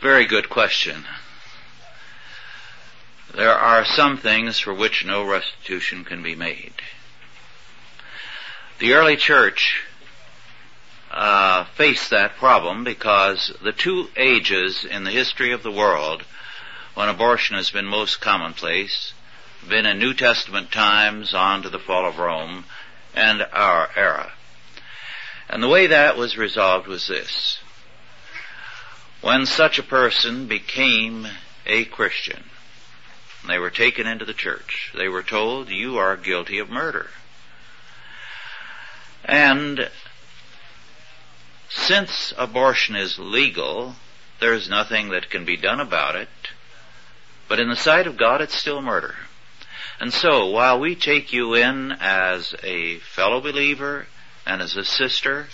Very 0.00 0.26
good 0.26 0.50
question. 0.50 1.04
There 3.34 3.54
are 3.54 3.84
some 3.84 4.18
things 4.18 4.58
for 4.58 4.74
which 4.74 5.06
no 5.06 5.24
restitution 5.24 6.04
can 6.04 6.22
be 6.22 6.34
made. 6.34 6.74
The 8.78 8.94
early 8.94 9.16
church 9.16 9.84
uh, 11.12 11.64
faced 11.76 12.10
that 12.10 12.36
problem 12.36 12.84
because 12.84 13.52
the 13.62 13.72
two 13.72 14.08
ages 14.16 14.84
in 14.84 15.04
the 15.04 15.10
history 15.10 15.52
of 15.52 15.62
the 15.62 15.70
world 15.70 16.22
when 16.94 17.08
abortion 17.08 17.56
has 17.56 17.70
been 17.70 17.86
most 17.86 18.20
commonplace 18.20 19.12
been 19.68 19.86
in 19.86 19.98
New 19.98 20.14
Testament 20.14 20.72
times 20.72 21.34
on 21.34 21.62
to 21.62 21.68
the 21.68 21.78
fall 21.78 22.06
of 22.06 22.18
Rome 22.18 22.64
and 23.14 23.46
our 23.52 23.90
era. 23.94 24.32
And 25.48 25.62
the 25.62 25.68
way 25.68 25.88
that 25.88 26.16
was 26.16 26.36
resolved 26.36 26.86
was 26.86 27.06
this. 27.06 27.58
When 29.20 29.46
such 29.46 29.78
a 29.78 29.84
person 29.84 30.46
became 30.48 31.28
a 31.66 31.84
Christian, 31.84 32.42
they 33.46 33.58
were 33.58 33.70
taken 33.70 34.06
into 34.06 34.24
the 34.24 34.34
church. 34.34 34.92
They 34.96 35.08
were 35.08 35.22
told, 35.22 35.68
you 35.68 35.98
are 35.98 36.16
guilty 36.16 36.58
of 36.58 36.70
murder. 36.70 37.08
And 39.24 39.88
since 41.74 42.34
abortion 42.36 42.96
is 42.96 43.18
legal, 43.18 43.96
there's 44.40 44.68
nothing 44.68 45.08
that 45.10 45.30
can 45.30 45.44
be 45.44 45.56
done 45.56 45.80
about 45.80 46.16
it. 46.16 46.28
But 47.48 47.60
in 47.60 47.68
the 47.68 47.76
sight 47.76 48.06
of 48.06 48.16
God, 48.16 48.40
it's 48.40 48.56
still 48.56 48.82
murder. 48.82 49.14
And 49.98 50.12
so, 50.12 50.46
while 50.46 50.78
we 50.78 50.94
take 50.94 51.32
you 51.32 51.54
in 51.54 51.92
as 51.92 52.54
a 52.62 52.98
fellow 52.98 53.40
believer 53.40 54.06
and 54.46 54.60
as 54.60 54.76
a 54.76 54.84
sister, 54.84 55.48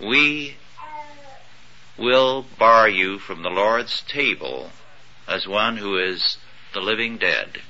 we 0.00 0.56
will 1.96 2.44
bar 2.58 2.88
you 2.88 3.18
from 3.18 3.42
the 3.42 3.50
Lord's 3.50 4.02
table 4.02 4.70
as 5.28 5.46
one 5.46 5.76
who 5.76 5.98
is 5.98 6.38
the 6.72 6.80
living 6.80 7.18
dead. 7.18 7.60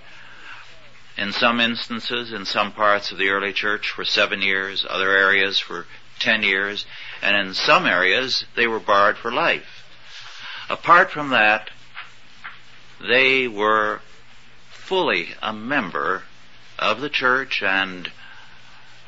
In 1.16 1.32
some 1.32 1.60
instances, 1.60 2.32
in 2.32 2.44
some 2.44 2.72
parts 2.72 3.12
of 3.12 3.18
the 3.18 3.28
early 3.28 3.52
church 3.52 3.90
for 3.90 4.04
seven 4.04 4.40
years, 4.40 4.86
other 4.88 5.10
areas 5.10 5.58
for 5.58 5.86
ten 6.24 6.42
years, 6.42 6.84
and 7.22 7.36
in 7.36 7.54
some 7.54 7.86
areas 7.86 8.44
they 8.56 8.66
were 8.66 8.80
barred 8.80 9.16
for 9.16 9.30
life. 9.30 9.84
Apart 10.68 11.10
from 11.10 11.30
that, 11.30 11.70
they 13.06 13.46
were 13.46 14.00
fully 14.70 15.28
a 15.42 15.52
member 15.52 16.22
of 16.78 17.00
the 17.00 17.08
church 17.08 17.62
and 17.62 18.10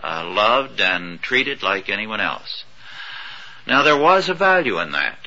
uh, 0.03 0.25
loved 0.25 0.81
and 0.81 1.21
treated 1.21 1.63
like 1.63 1.89
anyone 1.89 2.21
else. 2.21 2.65
Now 3.67 3.83
there 3.83 3.97
was 3.97 4.29
a 4.29 4.35
value 4.35 4.79
in 4.79 4.93
that. 4.93 5.19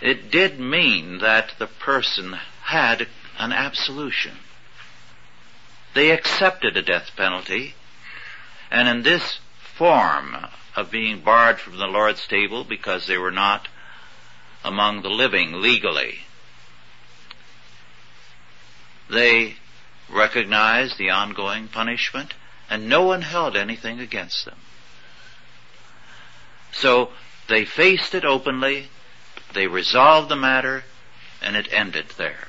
It 0.00 0.30
did 0.30 0.58
mean 0.58 1.18
that 1.18 1.54
the 1.58 1.66
person 1.66 2.38
had 2.62 3.06
an 3.38 3.52
absolution. 3.52 4.36
They 5.94 6.10
accepted 6.10 6.76
a 6.76 6.82
death 6.82 7.10
penalty, 7.16 7.74
and 8.70 8.88
in 8.88 9.02
this 9.02 9.40
form 9.80 10.36
of 10.76 10.90
being 10.90 11.20
barred 11.20 11.58
from 11.58 11.78
the 11.78 11.86
Lord's 11.86 12.26
table 12.26 12.64
because 12.64 13.06
they 13.06 13.16
were 13.16 13.30
not 13.30 13.66
among 14.62 15.00
the 15.00 15.08
living 15.08 15.62
legally, 15.62 16.18
they 19.08 19.54
recognized 20.10 20.98
the 20.98 21.08
ongoing 21.08 21.66
punishment, 21.66 22.34
and 22.68 22.90
no 22.90 23.04
one 23.04 23.22
held 23.22 23.56
anything 23.56 24.00
against 24.00 24.44
them. 24.44 24.58
So 26.72 27.12
they 27.48 27.64
faced 27.64 28.14
it 28.14 28.26
openly, 28.26 28.88
they 29.54 29.66
resolved 29.66 30.28
the 30.28 30.36
matter, 30.36 30.84
and 31.40 31.56
it 31.56 31.72
ended 31.72 32.10
there. 32.18 32.48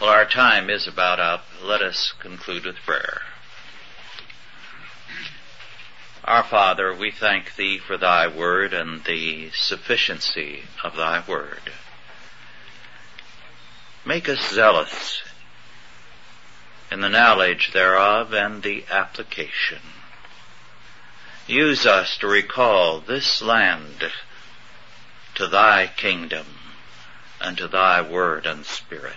Well, 0.00 0.10
our 0.10 0.24
time 0.24 0.70
is 0.70 0.88
about 0.88 1.20
up. 1.20 1.46
Let 1.62 1.80
us 1.80 2.12
conclude 2.18 2.64
with 2.64 2.76
prayer. 2.76 3.22
Our 6.24 6.42
Father, 6.42 6.92
we 6.92 7.12
thank 7.12 7.54
Thee 7.54 7.78
for 7.78 7.96
Thy 7.96 8.26
Word 8.26 8.74
and 8.74 9.04
the 9.04 9.50
sufficiency 9.52 10.64
of 10.82 10.96
Thy 10.96 11.22
Word. 11.28 11.72
Make 14.04 14.28
us 14.28 14.50
zealous 14.50 15.22
in 16.90 17.00
the 17.00 17.08
knowledge 17.08 17.72
thereof 17.72 18.34
and 18.34 18.62
the 18.62 18.84
application. 18.90 19.80
Use 21.46 21.86
us 21.86 22.16
to 22.18 22.26
recall 22.26 23.00
this 23.00 23.40
land 23.40 24.10
to 25.36 25.46
thy 25.46 25.86
kingdom 25.86 26.46
and 27.40 27.56
to 27.58 27.68
thy 27.68 28.00
word 28.00 28.46
and 28.46 28.66
spirit. 28.66 29.16